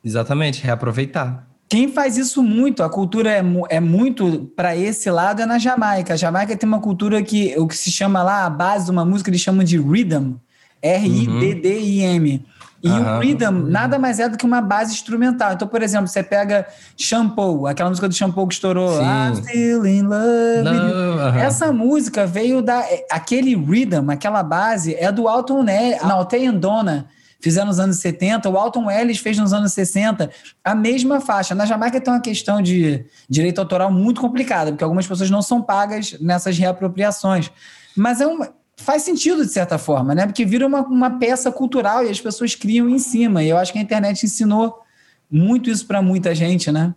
Exatamente, 0.04 0.62
reaproveitar. 0.62 1.46
Quem 1.70 1.90
faz 1.90 2.18
isso 2.18 2.42
muito, 2.42 2.82
a 2.82 2.90
cultura 2.90 3.30
é, 3.30 3.42
é 3.70 3.80
muito 3.80 4.52
para 4.54 4.76
esse 4.76 5.10
lado, 5.10 5.40
é 5.40 5.46
na 5.46 5.58
Jamaica. 5.58 6.12
A 6.12 6.16
Jamaica 6.18 6.54
tem 6.54 6.68
uma 6.68 6.80
cultura 6.80 7.22
que 7.22 7.54
o 7.56 7.66
que 7.66 7.78
se 7.78 7.90
chama 7.90 8.22
lá, 8.22 8.44
a 8.44 8.50
base 8.50 8.84
de 8.84 8.90
uma 8.90 9.06
música, 9.06 9.30
eles 9.30 9.40
chamam 9.40 9.64
de 9.64 9.78
rhythm. 9.78 10.34
R-I-D-D-I-M. 10.82 12.44
E 12.84 12.88
uhum. 12.88 13.16
o 13.16 13.18
rhythm 13.18 13.70
nada 13.70 13.98
mais 13.98 14.20
é 14.20 14.28
do 14.28 14.36
que 14.36 14.44
uma 14.44 14.60
base 14.60 14.92
instrumental. 14.92 15.54
Então, 15.54 15.66
por 15.66 15.82
exemplo, 15.82 16.06
você 16.06 16.22
pega 16.22 16.66
Shampoo, 16.98 17.66
aquela 17.66 17.88
música 17.88 18.06
do 18.06 18.14
Shampoo 18.14 18.46
que 18.46 18.52
estourou, 18.52 18.98
Sim. 18.98 19.02
I'm 19.02 19.36
still 19.36 19.86
in 19.86 20.02
love. 20.02 20.68
Uhum. 20.68 21.38
Essa 21.38 21.72
música 21.72 22.26
veio 22.26 22.60
da. 22.60 22.80
É, 22.80 23.06
aquele 23.10 23.56
rhythm, 23.56 24.10
aquela 24.10 24.42
base, 24.42 24.94
é 24.96 25.10
do 25.10 25.26
Alton 25.26 25.62
Nelly, 25.62 25.96
não, 26.02 26.16
Alten 26.16 26.58
Donna 26.58 27.06
fizeram 27.40 27.66
nos 27.68 27.78
anos 27.78 27.96
70, 27.98 28.48
o 28.48 28.56
Alton 28.56 28.90
Ellis 28.90 29.18
fez 29.18 29.36
nos 29.36 29.52
anos 29.52 29.74
60, 29.74 30.30
a 30.64 30.74
mesma 30.74 31.20
faixa. 31.20 31.54
Na 31.54 31.66
Jamaica 31.66 32.00
tem 32.00 32.12
uma 32.12 32.20
questão 32.20 32.62
de 32.62 33.04
direito 33.28 33.58
autoral 33.58 33.92
muito 33.92 34.18
complicada, 34.18 34.70
porque 34.70 34.82
algumas 34.82 35.06
pessoas 35.06 35.28
não 35.28 35.42
são 35.42 35.60
pagas 35.60 36.18
nessas 36.20 36.56
reapropriações. 36.56 37.50
Mas 37.94 38.22
é 38.22 38.26
uma, 38.26 38.48
faz 38.76 39.02
sentido 39.02 39.44
de 39.44 39.50
certa 39.50 39.78
forma, 39.78 40.14
né? 40.14 40.26
Porque 40.26 40.44
vira 40.44 40.66
uma, 40.66 40.80
uma 40.80 41.18
peça 41.18 41.50
cultural 41.50 42.04
e 42.04 42.10
as 42.10 42.20
pessoas 42.20 42.54
criam 42.54 42.88
em 42.88 42.98
cima. 42.98 43.42
E 43.42 43.48
eu 43.48 43.56
acho 43.56 43.72
que 43.72 43.78
a 43.78 43.82
internet 43.82 44.24
ensinou 44.24 44.82
muito 45.30 45.70
isso 45.70 45.86
para 45.86 46.02
muita 46.02 46.34
gente, 46.34 46.70
né? 46.70 46.94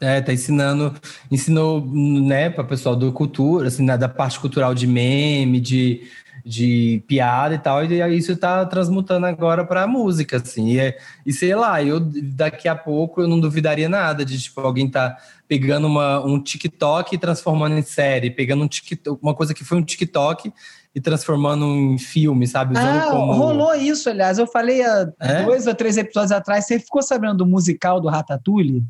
É, 0.00 0.20
tá 0.20 0.32
ensinando, 0.32 0.94
ensinou, 1.30 1.80
né, 1.86 2.50
para 2.50 2.64
o 2.64 2.66
pessoal 2.66 2.96
do 2.96 3.12
cultura, 3.12 3.68
assim, 3.68 3.86
da 3.86 4.08
parte 4.08 4.38
cultural 4.40 4.74
de 4.74 4.86
meme, 4.86 5.60
de 5.60 6.02
de 6.44 7.02
piada 7.08 7.54
e 7.54 7.58
tal, 7.58 7.82
e 7.82 8.16
isso 8.16 8.36
tá 8.36 8.66
transmutando 8.66 9.24
agora 9.24 9.64
para 9.64 9.86
música, 9.86 10.36
assim. 10.36 10.72
E, 10.72 10.78
é, 10.78 10.98
e 11.24 11.32
sei 11.32 11.54
lá, 11.54 11.82
eu 11.82 11.98
daqui 11.98 12.68
a 12.68 12.76
pouco 12.76 13.22
eu 13.22 13.28
não 13.28 13.40
duvidaria 13.40 13.88
nada 13.88 14.24
de 14.24 14.38
tipo 14.38 14.60
alguém 14.60 14.88
tá 14.90 15.16
pegando 15.48 15.86
uma, 15.86 16.20
um 16.24 16.38
TikTok 16.42 17.14
e 17.14 17.18
transformando 17.18 17.78
em 17.78 17.82
série, 17.82 18.30
pegando 18.30 18.62
um 18.62 18.68
TikTok, 18.68 19.18
uma 19.22 19.34
coisa 19.34 19.54
que 19.54 19.64
foi 19.64 19.78
um 19.78 19.82
TikTok 19.82 20.52
e 20.94 21.00
transformando 21.00 21.64
em 21.64 21.98
filme, 21.98 22.46
sabe? 22.46 22.74
Usando 22.78 22.98
ah, 22.98 23.10
como... 23.10 23.32
rolou 23.32 23.74
isso, 23.74 24.08
aliás. 24.08 24.38
Eu 24.38 24.46
falei 24.46 24.82
há 24.82 25.10
é? 25.20 25.42
dois 25.42 25.66
ou 25.66 25.74
três 25.74 25.96
episódios 25.96 26.30
atrás. 26.30 26.66
Você 26.66 26.78
ficou 26.78 27.02
sabendo 27.02 27.38
do 27.38 27.46
musical 27.46 28.00
do 28.00 28.08
Ratatouille? 28.08 28.84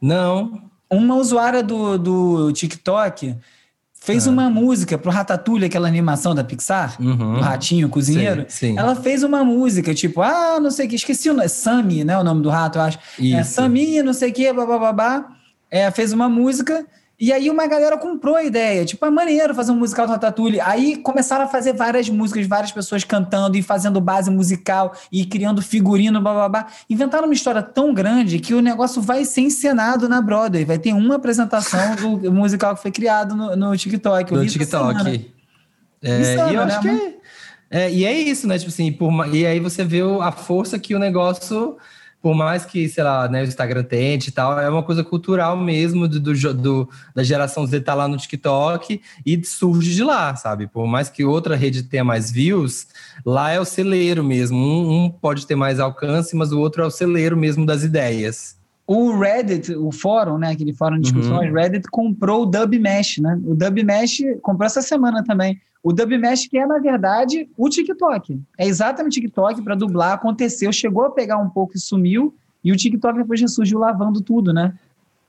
Não. 0.00 0.62
Uma 0.88 1.16
usuária 1.16 1.62
do, 1.62 1.98
do 1.98 2.52
TikTok 2.52 3.36
fez 3.92 4.26
ah. 4.26 4.30
uma 4.30 4.48
música 4.48 4.96
pro 4.96 5.10
Ratatouille, 5.10 5.66
aquela 5.66 5.88
animação 5.88 6.34
da 6.34 6.44
Pixar, 6.44 6.96
uhum. 7.00 7.34
do 7.34 7.40
ratinho 7.40 7.88
cozinheiro. 7.88 8.46
Sim, 8.48 8.68
sim. 8.72 8.78
Ela 8.78 8.94
fez 8.94 9.22
uma 9.22 9.44
música, 9.44 9.92
tipo, 9.92 10.22
ah, 10.22 10.58
não 10.60 10.70
sei 10.70 10.86
o 10.86 10.88
que, 10.88 10.94
esqueci 10.94 11.28
o 11.28 11.34
nome, 11.34 11.48
Sammy, 11.48 12.04
né, 12.04 12.16
o 12.18 12.24
nome 12.24 12.42
do 12.42 12.48
rato, 12.48 12.78
eu 12.78 12.82
acho. 12.82 12.98
É, 13.18 13.22
Isso. 13.22 13.36
É, 13.36 13.44
Sammy, 13.44 14.02
não 14.02 14.12
sei 14.12 14.30
o 14.30 14.32
que, 14.32 14.50
babá, 14.52 15.28
é, 15.70 15.90
fez 15.90 16.12
uma 16.12 16.28
música 16.28 16.86
e 17.20 17.34
aí 17.34 17.50
uma 17.50 17.66
galera 17.66 17.98
comprou 17.98 18.34
a 18.34 18.42
ideia, 18.42 18.82
tipo, 18.82 19.04
é 19.04 19.10
maneiro 19.10 19.54
fazer 19.54 19.72
um 19.72 19.76
musical 19.76 20.06
do 20.06 20.12
Ratatouille. 20.12 20.58
Aí 20.58 20.96
começaram 20.96 21.44
a 21.44 21.48
fazer 21.48 21.74
várias 21.74 22.08
músicas, 22.08 22.46
várias 22.46 22.72
pessoas 22.72 23.04
cantando 23.04 23.58
e 23.58 23.62
fazendo 23.62 24.00
base 24.00 24.30
musical 24.30 24.94
e 25.12 25.26
criando 25.26 25.60
figurino, 25.60 26.18
blá. 26.18 26.66
Inventaram 26.88 27.26
uma 27.26 27.34
história 27.34 27.62
tão 27.62 27.92
grande 27.92 28.38
que 28.38 28.54
o 28.54 28.62
negócio 28.62 29.02
vai 29.02 29.26
ser 29.26 29.42
encenado 29.42 30.08
na 30.08 30.22
Broadway. 30.22 30.64
Vai 30.64 30.78
ter 30.78 30.94
uma 30.94 31.16
apresentação 31.16 31.94
do 31.94 32.32
musical 32.32 32.74
que 32.74 32.80
foi 32.80 32.90
criado 32.90 33.36
no, 33.36 33.54
no 33.54 33.76
TikTok. 33.76 34.32
No 34.32 34.46
TikTok. 34.46 35.30
É, 36.02 36.20
Insano, 36.20 36.52
e 36.52 36.54
eu 36.54 36.64
né? 36.64 36.72
acho 36.72 36.80
que 36.80 36.88
é, 36.88 37.82
é, 37.82 37.92
E 37.92 38.06
é 38.06 38.18
isso, 38.18 38.48
né? 38.48 38.56
Tipo 38.56 38.70
assim, 38.70 38.90
por, 38.90 39.12
e 39.34 39.44
aí 39.44 39.60
você 39.60 39.84
vê 39.84 40.00
a 40.22 40.32
força 40.32 40.78
que 40.78 40.94
o 40.94 40.98
negócio 40.98 41.76
por 42.22 42.34
mais 42.34 42.64
que, 42.64 42.88
sei 42.88 43.02
lá, 43.02 43.28
né, 43.28 43.42
o 43.42 43.46
Instagram 43.46 43.82
tente 43.82 44.28
e 44.28 44.32
tal, 44.32 44.58
é 44.58 44.68
uma 44.68 44.82
coisa 44.82 45.02
cultural 45.02 45.56
mesmo 45.56 46.06
do, 46.06 46.20
do, 46.20 46.54
do, 46.54 46.88
da 47.14 47.22
geração 47.22 47.66
Z 47.66 47.80
tá 47.80 47.94
lá 47.94 48.06
no 48.06 48.16
TikTok 48.16 49.00
e 49.24 49.44
surge 49.44 49.94
de 49.94 50.04
lá, 50.04 50.36
sabe? 50.36 50.66
Por 50.66 50.86
mais 50.86 51.08
que 51.08 51.24
outra 51.24 51.56
rede 51.56 51.82
tenha 51.82 52.04
mais 52.04 52.30
views, 52.30 52.86
lá 53.24 53.50
é 53.50 53.58
o 53.58 53.64
celeiro 53.64 54.22
mesmo. 54.22 54.58
Um, 54.58 55.04
um 55.04 55.10
pode 55.10 55.46
ter 55.46 55.54
mais 55.54 55.80
alcance, 55.80 56.36
mas 56.36 56.52
o 56.52 56.60
outro 56.60 56.82
é 56.82 56.86
o 56.86 56.90
celeiro 56.90 57.36
mesmo 57.36 57.64
das 57.64 57.82
ideias. 57.82 58.59
O 58.92 59.16
Reddit, 59.16 59.72
o 59.76 59.92
fórum, 59.92 60.36
né, 60.36 60.50
aquele 60.50 60.72
fórum 60.72 60.96
de 60.96 61.02
discussões, 61.02 61.48
uhum. 61.48 61.54
Reddit 61.54 61.88
comprou 61.92 62.42
o 62.42 62.46
Dub 62.46 62.76
Mesh, 62.76 63.18
né? 63.18 63.40
O 63.46 63.54
Dub 63.54 63.84
Mesh 63.84 64.18
comprou 64.42 64.66
essa 64.66 64.82
semana 64.82 65.22
também. 65.22 65.60
O 65.80 65.92
Dub 65.92 66.10
Mesh 66.18 66.48
que 66.48 66.58
é, 66.58 66.66
na 66.66 66.80
verdade, 66.80 67.48
o 67.56 67.68
TikTok. 67.68 68.40
É 68.58 68.66
exatamente 68.66 69.20
o 69.20 69.22
TikTok 69.22 69.62
para 69.62 69.76
dublar, 69.76 70.14
aconteceu, 70.14 70.72
chegou 70.72 71.04
a 71.04 71.10
pegar 71.12 71.38
um 71.38 71.48
pouco 71.48 71.76
e 71.76 71.78
sumiu, 71.78 72.34
e 72.64 72.72
o 72.72 72.76
TikTok 72.76 73.16
depois 73.16 73.40
ressurgiu 73.40 73.78
lavando 73.78 74.20
tudo, 74.20 74.52
né? 74.52 74.74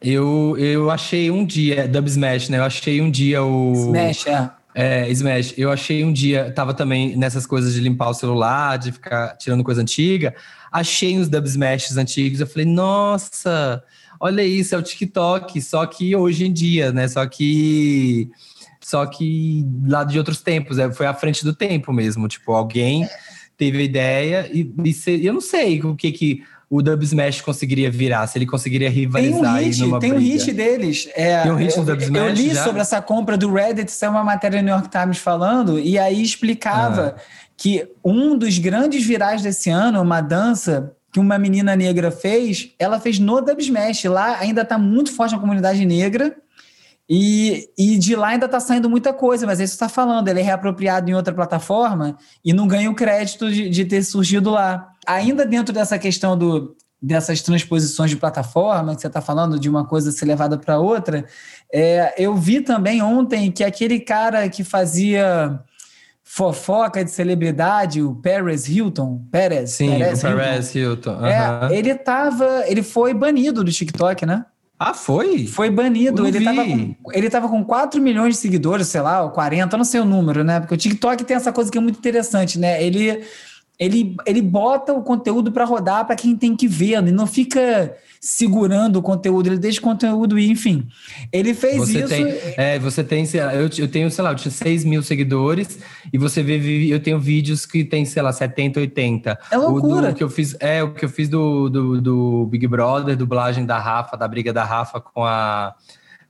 Eu, 0.01 0.57
eu 0.57 0.89
achei 0.89 1.29
um 1.29 1.45
dia, 1.45 1.87
Dub 1.87 2.07
Smash, 2.07 2.49
né? 2.49 2.57
Eu 2.57 2.63
achei 2.63 2.99
um 2.99 3.11
dia 3.11 3.43
o. 3.43 3.73
Smash, 3.73 4.25
é. 4.25 4.49
É, 4.73 5.09
Smash. 5.09 5.53
Eu 5.57 5.71
achei 5.71 6.03
um 6.03 6.13
dia, 6.13 6.51
tava 6.51 6.73
também 6.73 7.15
nessas 7.15 7.45
coisas 7.45 7.73
de 7.73 7.81
limpar 7.81 8.09
o 8.09 8.13
celular, 8.13 8.77
de 8.77 8.91
ficar 8.91 9.35
tirando 9.37 9.63
coisa 9.63 9.81
antiga. 9.81 10.33
Achei 10.71 11.17
uns 11.17 11.27
Dub 11.27 11.45
Smashes 11.45 11.97
antigos. 11.97 12.39
Eu 12.39 12.47
falei, 12.47 12.65
nossa, 12.65 13.83
olha 14.19 14.43
isso, 14.43 14.73
é 14.73 14.77
o 14.77 14.81
TikTok. 14.81 15.61
Só 15.61 15.85
que 15.85 16.15
hoje 16.15 16.45
em 16.45 16.53
dia, 16.53 16.91
né? 16.91 17.07
Só 17.07 17.25
que. 17.25 18.29
Só 18.79 19.05
que 19.05 19.63
lá 19.85 20.03
de 20.03 20.17
outros 20.17 20.41
tempos, 20.41 20.79
é, 20.79 20.91
foi 20.91 21.05
à 21.05 21.13
frente 21.13 21.43
do 21.43 21.53
tempo 21.53 21.93
mesmo. 21.93 22.27
Tipo, 22.27 22.53
alguém 22.53 23.07
teve 23.55 23.77
a 23.77 23.83
ideia 23.83 24.49
e, 24.51 24.73
e 24.83 25.25
eu 25.25 25.33
não 25.33 25.41
sei 25.41 25.79
o 25.81 25.95
que 25.95 26.11
que 26.11 26.43
o 26.71 26.81
Dub 26.81 27.03
Smash 27.03 27.41
conseguiria 27.41 27.91
virar, 27.91 28.25
se 28.27 28.37
ele 28.37 28.45
conseguiria 28.45 28.89
rivalizar 28.89 29.59
tem 29.59 29.83
um 29.83 29.89
hit, 29.89 29.99
Tem 29.99 30.13
um 30.13 30.17
hit 30.17 30.53
deles. 30.53 31.09
É, 31.13 31.41
tem 31.43 31.51
um 31.51 31.55
hit 31.55 31.75
eu, 31.77 31.83
do 31.83 31.91
Dub 31.91 32.01
Smash 32.01 32.21
Eu 32.21 32.33
li 32.33 32.53
já? 32.53 32.63
sobre 32.63 32.79
essa 32.79 33.01
compra 33.01 33.37
do 33.37 33.51
Reddit, 33.53 33.91
isso 33.91 34.05
é 34.05 34.07
uma 34.09 34.23
matéria 34.23 34.59
do 34.61 34.63
New 34.63 34.73
York 34.73 34.87
Times 34.87 35.17
falando, 35.17 35.77
e 35.77 35.99
aí 35.99 36.23
explicava 36.23 37.15
Ah. 37.17 37.21
que 37.57 37.85
um 38.03 38.37
dos 38.37 38.57
grandes 38.57 39.05
virais 39.05 39.41
desse 39.41 39.69
ano, 39.69 40.01
uma 40.01 40.21
dança 40.21 40.93
que 41.11 41.19
uma 41.19 41.37
menina 41.37 41.75
negra 41.75 42.09
fez, 42.09 42.69
ela 42.79 42.97
fez 43.01 43.19
no 43.19 43.41
Dub 43.41 43.59
Smash. 43.59 44.05
Lá 44.05 44.37
ainda 44.39 44.61
está 44.61 44.77
muito 44.77 45.11
forte 45.13 45.35
a 45.35 45.37
comunidade 45.37 45.85
negra, 45.85 46.33
e, 47.13 47.67
e 47.77 47.97
de 47.97 48.15
lá 48.15 48.29
ainda 48.29 48.45
está 48.45 48.57
saindo 48.57 48.89
muita 48.89 49.11
coisa, 49.11 49.45
mas 49.45 49.59
é 49.59 49.65
isso 49.65 49.73
que 49.73 49.79
você 49.79 49.83
está 49.83 49.93
falando, 49.93 50.29
ele 50.29 50.39
é 50.39 50.43
reapropriado 50.43 51.11
em 51.11 51.13
outra 51.13 51.33
plataforma 51.33 52.17
e 52.43 52.53
não 52.53 52.65
ganha 52.65 52.89
o 52.89 52.95
crédito 52.95 53.51
de, 53.51 53.67
de 53.67 53.83
ter 53.83 54.01
surgido 54.01 54.49
lá. 54.49 54.93
Ainda 55.05 55.45
dentro 55.45 55.73
dessa 55.73 55.99
questão 55.99 56.37
do, 56.37 56.73
dessas 57.01 57.41
transposições 57.41 58.11
de 58.11 58.15
plataforma, 58.15 58.95
que 58.95 59.01
você 59.01 59.07
está 59.07 59.19
falando 59.19 59.59
de 59.59 59.69
uma 59.69 59.85
coisa 59.85 60.09
ser 60.09 60.23
levada 60.23 60.57
para 60.57 60.79
outra, 60.79 61.25
é, 61.69 62.13
eu 62.17 62.33
vi 62.33 62.61
também 62.61 63.01
ontem 63.01 63.51
que 63.51 63.65
aquele 63.65 63.99
cara 63.99 64.47
que 64.47 64.63
fazia 64.63 65.59
fofoca 66.23 67.03
de 67.03 67.11
celebridade, 67.11 68.01
o 68.01 68.15
Perez 68.15 68.69
Hilton, 68.69 69.21
Perez, 69.29 69.71
Sim, 69.71 69.97
Perez 69.97 70.23
o 70.23 70.27
Perez 70.27 70.73
Hilton. 70.73 71.25
É, 71.25 71.77
ele 71.77 71.93
tava, 71.93 72.63
ele 72.67 72.81
foi 72.81 73.13
banido 73.13 73.65
do 73.65 73.69
TikTok, 73.69 74.25
né? 74.25 74.45
Ah, 74.83 74.95
foi? 74.95 75.45
Foi 75.45 75.69
banido. 75.69 76.25
Ele 76.25 76.39
vi. 76.39 76.45
tava, 76.45 76.65
com, 76.65 76.95
ele 77.13 77.29
tava 77.29 77.47
com 77.47 77.63
4 77.63 78.01
milhões 78.01 78.33
de 78.33 78.41
seguidores, 78.41 78.87
sei 78.87 78.99
lá, 79.01 79.21
ou 79.21 79.29
40, 79.29 79.75
eu 79.75 79.77
não 79.77 79.85
sei 79.85 80.01
o 80.01 80.05
número, 80.05 80.43
né? 80.43 80.59
Porque 80.59 80.73
o 80.73 80.77
TikTok 80.77 81.23
tem 81.23 81.37
essa 81.37 81.53
coisa 81.53 81.71
que 81.71 81.77
é 81.77 81.81
muito 81.81 81.99
interessante, 81.99 82.57
né? 82.57 82.83
Ele, 82.83 83.23
ele, 83.79 84.15
ele 84.27 84.41
bota 84.41 84.93
o 84.93 85.01
conteúdo 85.01 85.51
para 85.51 85.65
rodar 85.65 86.05
para 86.05 86.15
quem 86.15 86.35
tem 86.35 86.55
que 86.55 86.67
ver, 86.67 86.97
ele 86.97 87.11
não 87.11 87.25
fica 87.25 87.95
segurando 88.19 88.97
o 88.97 89.01
conteúdo, 89.01 89.47
ele 89.47 89.57
deixa 89.57 89.79
o 89.79 89.83
conteúdo 89.83 90.37
ir, 90.37 90.51
enfim. 90.51 90.87
Ele 91.33 91.55
fez 91.55 91.77
Você 91.77 91.99
isso. 91.99 92.07
tem, 92.07 92.25
é, 92.55 92.77
você 92.77 93.03
tem, 93.03 93.25
sei 93.25 93.43
lá, 93.43 93.55
eu, 93.55 93.67
eu 93.79 93.87
tenho, 93.87 94.11
sei 94.11 94.23
lá, 94.23 94.31
eu 94.31 94.35
tinha 94.35 94.51
6 94.51 94.85
mil 94.85 95.01
seguidores 95.01 95.79
e 96.13 96.17
você 96.19 96.43
vê, 96.43 96.57
eu 96.93 96.99
tenho 96.99 97.19
vídeos 97.19 97.65
que 97.65 97.83
tem, 97.83 98.05
sei 98.05 98.21
lá, 98.21 98.31
70, 98.31 98.79
80. 98.79 99.39
É 99.49 99.57
loucura. 99.57 100.09
O 100.09 100.11
do, 100.11 100.15
que 100.15 100.23
eu 100.23 100.29
fiz, 100.29 100.55
é, 100.59 100.83
o 100.83 100.93
que 100.93 101.03
eu 101.03 101.09
fiz 101.09 101.27
do, 101.27 101.67
do, 101.67 101.99
do 101.99 102.45
Big 102.45 102.67
Brother, 102.67 103.17
dublagem 103.17 103.65
da 103.65 103.79
Rafa, 103.79 104.15
da 104.15 104.27
briga 104.27 104.53
da 104.53 104.63
Rafa 104.63 105.01
com 105.01 105.25
a, 105.25 105.73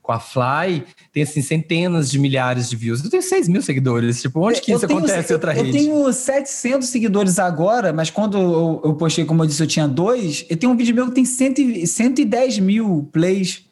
com 0.02 0.10
a 0.10 0.18
Fly, 0.18 0.82
tem, 1.12 1.22
assim, 1.22 1.40
centenas 1.40 2.10
de 2.10 2.18
milhares 2.18 2.68
de 2.68 2.74
views. 2.74 3.04
Eu 3.04 3.08
tenho 3.08 3.22
6 3.22 3.46
mil 3.46 3.62
seguidores, 3.62 4.20
tipo, 4.20 4.40
onde 4.40 4.60
que 4.60 4.72
Eu 4.72 4.76
isso 4.78 4.86
tenho- 4.86 4.98
acontece 4.98 5.30
em 5.30 5.34
outra 5.34 5.52
eu 5.56 5.62
rede? 5.64 5.78
tenho 5.78 6.12
700 6.12 6.88
seguidores 6.88 7.38
agora, 7.38 7.92
mas 7.92 8.10
quando 8.10 8.36
eu, 8.36 8.80
eu 8.84 8.94
postei, 8.94 9.24
como 9.24 9.42
eu 9.44 9.46
disse, 9.46 9.62
eu 9.62 9.66
tinha 9.66 9.86
dois. 9.86 10.44
Eu 10.50 10.56
tenho 10.56 10.72
um 10.72 10.76
vídeo 10.76 10.92
meu 10.94 11.06
que 11.06 11.12
tem 11.12 11.24
100, 11.24 11.54
e- 11.82 11.86
110 11.86 12.58
mil 12.58 13.08
plays. 13.12 13.62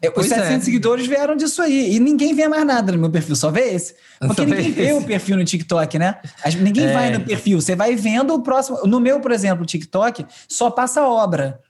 É, 0.00 0.08
Os 0.08 0.14
Pois 0.14 0.32
é. 0.32 0.36
700 0.36 0.64
seguidores 0.64 1.06
vieram 1.06 1.36
disso 1.36 1.60
aí. 1.62 1.94
E 1.94 2.00
ninguém 2.00 2.34
vê 2.34 2.48
mais 2.48 2.64
nada 2.66 2.90
no 2.90 2.98
meu 2.98 3.10
perfil, 3.10 3.36
só 3.36 3.50
vê 3.52 3.72
esse. 3.74 3.94
Porque 4.18 4.44
vê 4.46 4.56
ninguém 4.56 4.72
vê 4.72 4.82
esse. 4.86 4.92
o 4.94 5.04
perfil 5.04 5.36
no 5.36 5.44
TikTok, 5.44 5.96
né? 5.98 6.16
Ninguém 6.60 6.86
É. 6.86 6.92
vai 6.92 7.10
no 7.12 7.20
perfil. 7.20 7.60
Você 7.60 7.76
vai 7.76 7.94
vendo 7.94 8.34
o 8.34 8.40
próximo. 8.42 8.78
No 8.84 8.98
meu, 8.98 9.20
por 9.20 9.30
exemplo, 9.30 9.64
TikTok 9.64 10.24
só 10.48 10.70
passa 10.70 11.02
obra. 11.06 11.60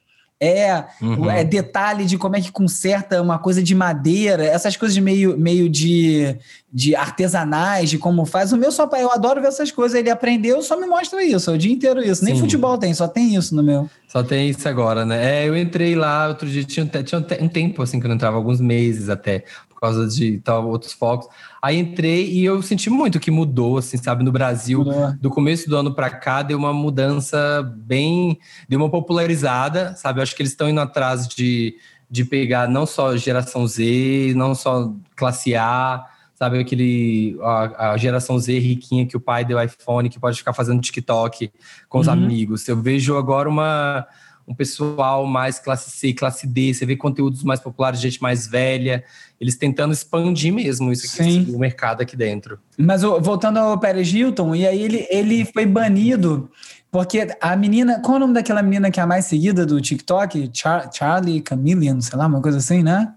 É, 0.45 0.85
Uhum. 1.01 1.31
é 1.31 1.45
detalhe 1.45 2.05
de 2.05 2.19
como 2.19 2.35
é 2.35 2.41
que 2.41 2.51
conserta 2.51 3.23
uma 3.23 3.39
coisa 3.39 3.63
de 3.63 3.77
madeira, 3.77 4.45
essas 4.45 4.77
coisas 4.77 4.99
meio, 4.99 5.39
meio 5.39 5.69
de, 5.69 6.37
de 6.73 6.97
artesanais, 6.97 7.89
de 7.89 7.97
como 7.97 8.25
faz. 8.27 8.53
O 8.53 8.57
meu 8.57 8.73
só 8.73 8.89
eu 8.99 9.13
adoro 9.13 9.41
ver 9.41 9.47
essas 9.49 9.71
coisas. 9.71 9.97
Ele 9.97 10.11
aprendeu, 10.11 10.61
só 10.61 10.77
me 10.77 10.87
mostra 10.87 11.23
isso, 11.23 11.49
é 11.49 11.55
o 11.55 11.59
dia 11.59 11.73
inteiro 11.73 12.03
isso. 12.03 12.25
Nem 12.25 12.35
Sim. 12.35 12.41
futebol 12.41 12.77
tem, 12.77 12.93
só 12.93 13.07
tem 13.07 13.37
isso 13.37 13.55
no 13.55 13.63
meu. 13.63 13.89
Só 14.09 14.23
tem 14.25 14.49
isso 14.51 14.69
agora, 14.69 15.07
né? 15.07 15.45
É, 15.45 15.49
eu 15.49 15.57
entrei 15.57 15.95
lá 15.95 16.27
outro 16.27 16.49
dia, 16.49 16.65
tinha, 16.65 16.85
um 16.85 17.03
tinha 17.03 17.19
um 17.21 17.23
te- 17.23 17.49
tempo 17.49 17.81
assim 17.81 18.01
que 18.01 18.07
eu 18.07 18.09
não 18.09 18.17
entrava, 18.17 18.37
alguns 18.37 18.61
meses 18.61 19.09
até, 19.09 19.45
causa 19.83 20.07
de 20.07 20.39
tal, 20.41 20.69
outros 20.69 20.93
focos. 20.93 21.29
Aí 21.61 21.79
entrei 21.79 22.31
e 22.31 22.45
eu 22.45 22.63
senti 22.63 22.89
muito 22.89 23.21
que 23.21 23.31
mudou, 23.31 23.79
assim, 23.79 23.97
sabe, 23.97 24.25
no 24.25 24.33
Brasil. 24.33 24.79
Mudou. 24.85 25.13
Do 25.21 25.29
começo 25.31 25.69
do 25.69 25.77
ano 25.77 25.95
para 25.95 26.09
cá 26.11 26.43
deu 26.43 26.57
uma 26.59 26.73
mudança 26.73 27.63
bem, 27.77 28.39
deu 28.69 28.79
uma 28.81 28.91
popularizada, 28.91 29.95
sabe? 29.97 30.19
Eu 30.19 30.23
acho 30.23 30.35
que 30.35 30.43
eles 30.43 30.53
estão 30.53 30.69
indo 30.69 30.81
atrás 30.81 31.27
de, 31.29 31.75
de 32.11 32.25
pegar 32.25 32.69
não 32.69 32.87
só 32.87 33.17
geração 33.17 33.67
Z, 33.67 34.33
não 34.37 34.55
só 34.55 34.93
classe 35.17 35.55
A, 35.55 36.05
sabe? 36.35 36.59
Aquele 36.59 37.37
a, 37.43 37.93
a 37.93 37.97
geração 37.97 38.39
Z 38.39 38.59
riquinha 38.59 39.07
que 39.07 39.17
o 39.17 39.21
pai 39.21 39.45
deu 39.45 39.63
iPhone, 39.63 40.09
que 40.09 40.19
pode 40.19 40.39
ficar 40.39 40.53
fazendo 40.53 40.81
TikTok 40.81 41.53
com 41.89 41.99
os 42.01 42.07
Uhum. 42.07 42.13
amigos. 42.13 42.67
Eu 42.67 42.81
vejo 42.81 43.17
agora 43.17 43.49
uma 43.49 44.07
um 44.47 44.55
pessoal 44.55 45.27
mais 45.27 45.59
classe 45.59 45.91
C, 45.91 46.13
classe 46.13 46.47
D, 46.47 46.75
você 46.75 46.85
vê 46.85 46.97
conteúdos 46.97 47.43
mais 47.45 47.61
populares, 47.61 48.01
gente 48.01 48.21
mais 48.21 48.47
velha, 48.47 49.05
eles 49.41 49.57
tentando 49.57 49.93
expandir 49.93 50.53
mesmo 50.53 50.91
isso 50.93 51.21
aqui, 51.21 51.47
o 51.55 51.59
mercado 51.59 52.03
aqui 52.03 52.17
dentro. 52.17 52.59
Mas 52.77 53.03
voltando 53.03 53.59
ao 53.59 53.79
Pérez 53.79 54.13
Hilton, 54.13 54.55
e 54.55 54.67
aí 54.67 54.83
ele, 54.83 55.07
ele 55.11 55.45
foi 55.45 55.65
banido 55.67 56.51
porque 56.91 57.27
a 57.41 57.57
menina. 57.57 58.01
Qual 58.01 58.15
é 58.15 58.17
o 58.19 58.21
nome 58.21 58.35
daquela 58.35 58.63
menina 58.63 58.91
que 58.91 59.01
é 59.01 59.03
a 59.03 59.07
mais 59.07 59.25
seguida 59.25 59.65
do 59.65 59.81
TikTok? 59.81 60.51
Char, 60.53 60.91
Charlie 60.93 61.43
Chameleon, 61.49 62.01
sei 62.01 62.19
lá, 62.19 62.27
uma 62.27 62.43
coisa 62.43 62.59
assim, 62.59 62.83
né? 62.83 63.15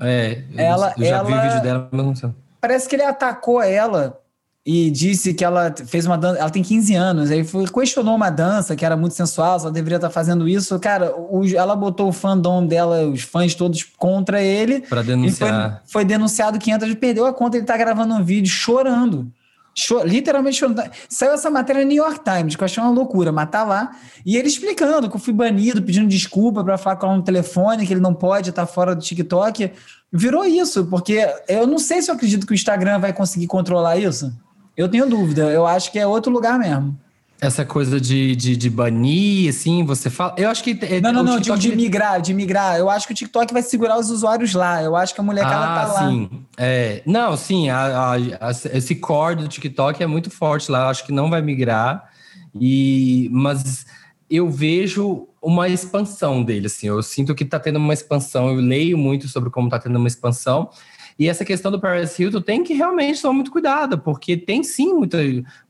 É, 0.00 0.42
eu- 0.52 0.58
Ela- 0.58 0.94
eu 0.98 1.04
já 1.04 1.22
vi 1.22 1.32
o 1.32 1.34
ela- 1.36 1.48
vídeo 1.48 1.62
dela, 1.62 1.88
mas 1.92 2.04
não 2.04 2.14
sei. 2.16 2.30
Parece 2.60 2.88
que 2.88 2.96
ele 2.96 3.04
atacou 3.04 3.62
ela 3.62 4.18
e 4.64 4.90
disse 4.90 5.34
que 5.34 5.44
ela 5.44 5.74
fez 5.86 6.06
uma 6.06 6.16
dança. 6.16 6.38
Ela 6.38 6.50
tem 6.50 6.62
15 6.62 6.94
anos, 6.94 7.30
aí 7.30 7.42
foi, 7.42 7.66
questionou 7.66 8.14
uma 8.14 8.30
dança 8.30 8.76
que 8.76 8.84
era 8.84 8.96
muito 8.96 9.14
sensual, 9.14 9.58
ela 9.58 9.70
deveria 9.72 9.96
estar 9.96 10.10
fazendo 10.10 10.48
isso. 10.48 10.78
Cara, 10.78 11.12
os- 11.30 11.52
ela 11.52 11.74
botou 11.74 12.08
o 12.08 12.12
fandom 12.12 12.64
dela, 12.64 13.04
os 13.06 13.22
fãs 13.22 13.54
todos 13.54 13.82
contra 13.98 14.40
ele. 14.40 14.80
Pra 14.82 15.00
E 15.00 15.04
foi, 15.04 15.14
denunciar. 15.16 15.82
foi 15.86 16.04
denunciado 16.04 16.58
500 16.58 16.86
vezes, 16.88 17.00
perdeu 17.00 17.26
a 17.26 17.32
conta, 17.32 17.56
ele 17.56 17.66
tá 17.66 17.76
gravando 17.76 18.14
um 18.14 18.22
vídeo 18.24 18.50
chorando. 18.50 19.26
Cho- 19.74 20.04
literalmente 20.04 20.58
chorando. 20.58 20.82
Saiu 21.08 21.32
essa 21.32 21.50
matéria 21.50 21.82
no 21.82 21.88
New 21.88 21.96
York 21.96 22.20
Times, 22.22 22.54
que 22.54 22.62
eu 22.62 22.66
achei 22.66 22.82
uma 22.82 22.92
loucura, 22.92 23.32
mas 23.32 23.48
tá 23.50 23.64
lá. 23.64 23.90
E 24.24 24.36
ele 24.36 24.46
explicando 24.46 25.08
que 25.08 25.16
eu 25.16 25.20
fui 25.20 25.32
banido, 25.32 25.82
pedindo 25.82 26.06
desculpa 26.06 26.62
para 26.62 26.76
falar 26.76 26.96
com 26.96 27.06
ela 27.06 27.16
no 27.16 27.22
telefone, 27.22 27.86
que 27.86 27.92
ele 27.94 28.00
não 28.00 28.12
pode 28.12 28.50
estar 28.50 28.66
fora 28.66 28.94
do 28.94 29.00
TikTok. 29.02 29.72
Virou 30.12 30.44
isso, 30.44 30.84
porque 30.84 31.26
eu 31.48 31.66
não 31.66 31.78
sei 31.78 32.02
se 32.02 32.10
eu 32.10 32.14
acredito 32.14 32.46
que 32.46 32.52
o 32.52 32.54
Instagram 32.54 32.98
vai 32.98 33.14
conseguir 33.14 33.46
controlar 33.46 33.96
isso. 33.96 34.30
Eu 34.76 34.88
tenho 34.88 35.08
dúvida, 35.08 35.42
eu 35.50 35.66
acho 35.66 35.90
que 35.92 35.98
é 35.98 36.06
outro 36.06 36.32
lugar 36.32 36.58
mesmo. 36.58 36.98
Essa 37.40 37.64
coisa 37.64 38.00
de, 38.00 38.36
de, 38.36 38.56
de 38.56 38.70
banir, 38.70 39.50
assim, 39.50 39.84
você 39.84 40.08
fala. 40.08 40.32
Eu 40.38 40.48
acho 40.48 40.62
que. 40.62 40.78
é- 40.80 41.00
Não, 41.00 41.12
não, 41.12 41.24
não, 41.24 41.40
digo 41.40 41.56
TikTok- 41.56 41.60
de 41.60 41.74
migrar, 41.76 42.20
de 42.22 42.32
migrar. 42.32 42.78
Eu 42.78 42.88
acho 42.88 43.04
que 43.04 43.12
o 43.12 43.16
TikTok 43.16 43.52
vai 43.52 43.62
segurar 43.62 43.98
os 43.98 44.10
usuários 44.10 44.54
lá. 44.54 44.80
Eu 44.80 44.94
acho 44.94 45.12
que 45.12 45.20
a 45.20 45.24
molecada 45.24 45.56
Ah, 45.66 45.86
tá 45.86 45.92
lá. 45.92 46.08
sim. 46.08 46.30
É, 46.56 47.02
não, 47.04 47.36
sim, 47.36 47.68
a- 47.68 48.12
a- 48.12 48.14
a- 48.14 48.50
esse 48.72 48.94
core 48.94 49.34
do 49.36 49.48
TikTok 49.48 50.00
é 50.00 50.06
muito 50.06 50.30
forte 50.30 50.70
lá. 50.70 50.82
Eu 50.84 50.86
acho 50.86 51.04
que 51.04 51.10
não 51.12 51.28
vai 51.28 51.42
migrar. 51.42 52.08
E, 52.58 53.28
mas 53.32 53.86
eu 54.30 54.48
vejo 54.48 55.26
uma 55.42 55.68
expansão 55.68 56.44
dele, 56.44 56.66
assim. 56.66 56.86
Eu 56.86 57.02
sinto 57.02 57.34
que 57.34 57.44
tá 57.44 57.58
tendo 57.58 57.76
uma 57.80 57.92
expansão. 57.92 58.50
Eu 58.50 58.54
leio 58.60 58.96
muito 58.96 59.26
sobre 59.26 59.50
como 59.50 59.68
tá 59.68 59.80
tendo 59.80 59.96
uma 59.96 60.06
expansão. 60.06 60.70
E 61.22 61.28
essa 61.28 61.44
questão 61.44 61.70
do 61.70 61.80
Paris 61.80 62.18
Hilton 62.18 62.40
tem 62.40 62.64
que 62.64 62.74
realmente 62.74 63.22
tomar 63.22 63.34
muito 63.34 63.50
cuidado, 63.52 63.96
porque 63.96 64.36
tem 64.36 64.64
sim 64.64 64.92
muita 64.92 65.18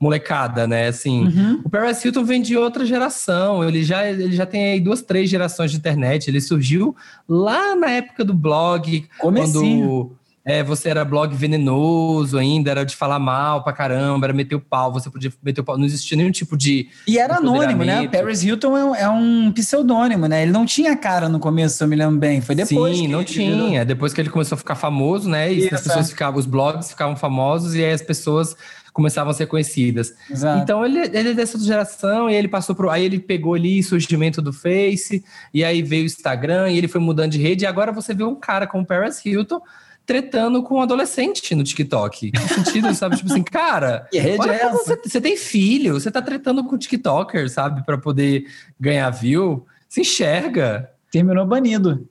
molecada, 0.00 0.66
né? 0.66 0.88
Assim, 0.88 1.26
Uhum. 1.26 1.60
o 1.64 1.68
Paris 1.68 2.02
Hilton 2.02 2.24
vem 2.24 2.40
de 2.40 2.56
outra 2.56 2.86
geração, 2.86 3.62
ele 3.68 3.84
já, 3.84 4.08
ele 4.08 4.34
já 4.34 4.46
tem 4.46 4.72
aí 4.72 4.80
duas, 4.80 5.02
três 5.02 5.28
gerações 5.28 5.70
de 5.70 5.76
internet. 5.76 6.28
Ele 6.28 6.40
surgiu 6.40 6.96
lá 7.28 7.76
na 7.76 7.90
época 7.90 8.24
do 8.24 8.32
blog, 8.32 9.06
Comecinho. 9.18 9.86
quando 10.08 10.21
é, 10.44 10.62
você 10.62 10.88
era 10.88 11.04
blog 11.04 11.34
venenoso 11.34 12.36
ainda, 12.36 12.70
era 12.70 12.84
de 12.84 12.96
falar 12.96 13.18
mal 13.18 13.62
pra 13.62 13.72
caramba, 13.72 14.26
era 14.26 14.32
meter 14.32 14.56
o 14.56 14.60
pau, 14.60 14.92
você 14.92 15.08
podia 15.08 15.32
meter 15.42 15.60
o 15.60 15.64
pau, 15.64 15.78
não 15.78 15.84
existia 15.84 16.16
nenhum 16.16 16.30
tipo 16.32 16.56
de. 16.56 16.88
E 17.06 17.18
era 17.18 17.36
anônimo, 17.36 17.84
né? 17.84 18.08
Paris 18.08 18.42
Hilton 18.42 18.76
é 18.76 18.84
um, 18.84 18.94
é 18.94 19.08
um 19.08 19.52
pseudônimo, 19.52 20.26
né? 20.26 20.42
Ele 20.42 20.52
não 20.52 20.66
tinha 20.66 20.96
cara 20.96 21.28
no 21.28 21.38
começo, 21.38 21.76
se 21.76 21.84
eu 21.84 21.88
me 21.88 21.94
lembro 21.96 22.18
bem. 22.18 22.40
Foi 22.40 22.54
depois. 22.54 22.96
Sim, 22.96 23.08
não 23.08 23.20
ele 23.20 23.28
virou- 23.30 23.66
tinha. 23.68 23.84
Depois 23.84 24.12
que 24.12 24.20
ele 24.20 24.30
começou 24.30 24.56
a 24.56 24.58
ficar 24.58 24.74
famoso, 24.74 25.28
né? 25.28 25.52
E 25.52 25.66
Isso, 25.66 25.74
as 25.74 25.82
pessoas 25.82 26.06
é. 26.06 26.10
ficavam, 26.10 26.40
os 26.40 26.46
blogs 26.46 26.90
ficavam 26.90 27.14
famosos, 27.16 27.74
e 27.74 27.84
aí 27.84 27.92
as 27.92 28.02
pessoas 28.02 28.56
começavam 28.92 29.30
a 29.30 29.34
ser 29.34 29.46
conhecidas. 29.46 30.12
Exato. 30.30 30.60
Então 30.62 30.84
ele, 30.84 30.98
ele 30.98 31.30
é 31.30 31.34
dessa 31.34 31.58
geração 31.58 32.28
e 32.28 32.34
ele 32.34 32.48
passou 32.48 32.74
por. 32.74 32.90
Aí 32.90 33.04
ele 33.04 33.18
pegou 33.18 33.54
ali 33.54 33.80
o 33.80 33.84
surgimento 33.84 34.42
do 34.42 34.52
Face, 34.52 35.24
e 35.54 35.64
aí 35.64 35.82
veio 35.82 36.02
o 36.02 36.06
Instagram, 36.06 36.68
e 36.70 36.78
ele 36.78 36.88
foi 36.88 37.00
mudando 37.00 37.30
de 37.30 37.38
rede, 37.38 37.64
e 37.64 37.66
agora 37.66 37.92
você 37.92 38.12
vê 38.12 38.24
um 38.24 38.34
cara 38.34 38.66
como 38.66 38.84
Paris 38.84 39.24
Hilton 39.24 39.60
tretando 40.06 40.62
com 40.62 40.76
um 40.76 40.80
adolescente 40.80 41.54
no 41.54 41.64
TikTok. 41.64 42.30
Que 42.30 42.48
sentido, 42.48 42.92
sabe? 42.94 43.16
Tipo 43.16 43.32
assim, 43.32 43.42
cara, 43.42 44.06
que 44.10 44.18
rede 44.18 44.48
é 44.48 44.54
essa? 44.54 44.76
Você, 44.76 44.96
você, 44.96 45.20
tem 45.20 45.36
filho, 45.36 45.94
você 45.94 46.10
tá 46.10 46.20
tretando 46.20 46.64
com 46.64 46.74
o 46.74 46.78
TikToker, 46.78 47.50
sabe? 47.50 47.84
para 47.84 47.98
poder 47.98 48.46
ganhar 48.78 49.10
view. 49.10 49.66
Se 49.88 50.00
enxerga. 50.00 50.90
Terminou 51.10 51.46
banido. 51.46 52.08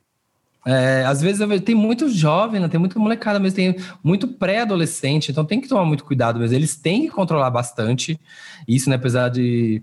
É, 0.66 1.04
às 1.08 1.22
vezes 1.22 1.42
tem 1.62 1.74
muito 1.74 2.08
jovem, 2.08 2.62
né? 2.62 2.68
tem 2.68 2.80
muita 2.80 3.00
molecada, 3.00 3.40
mas 3.40 3.54
tem 3.54 3.76
muito 4.04 4.28
pré-adolescente, 4.28 5.32
então 5.32 5.44
tem 5.44 5.60
que 5.60 5.68
tomar 5.68 5.86
muito 5.86 6.04
cuidado 6.04 6.40
mesmo. 6.40 6.56
Eles 6.56 6.76
têm 6.76 7.02
que 7.02 7.10
controlar 7.10 7.50
bastante 7.50 8.20
isso, 8.68 8.88
né? 8.88 8.96
Apesar 8.96 9.30
de 9.30 9.82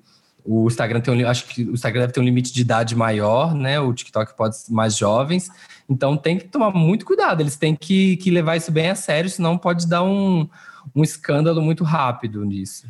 o 0.51 0.67
Instagram 0.67 1.03
tem 1.03 1.13
um, 1.13 1.29
acho 1.29 1.45
que 1.45 1.63
o 1.63 1.75
Instagram 1.75 2.01
deve 2.01 2.13
ter 2.15 2.21
um 2.21 2.25
limite 2.25 2.51
de 2.51 2.63
idade 2.63 2.97
maior, 2.97 3.55
né? 3.55 3.79
O 3.79 3.93
TikTok 3.93 4.35
pode 4.35 4.57
ser 4.57 4.73
mais 4.73 4.97
jovens, 4.97 5.51
então 5.87 6.17
tem 6.17 6.39
que 6.39 6.47
tomar 6.47 6.71
muito 6.71 7.05
cuidado. 7.05 7.43
Eles 7.43 7.55
têm 7.55 7.77
que, 7.77 8.17
que 8.17 8.31
levar 8.31 8.57
isso 8.57 8.73
bem 8.73 8.89
a 8.89 8.95
sério, 8.95 9.29
senão 9.29 9.59
pode 9.59 9.87
dar 9.87 10.03
um, 10.03 10.49
um 10.97 11.05
escândalo 11.05 11.61
muito 11.61 11.85
rápido 11.85 12.43
nisso. 12.47 12.87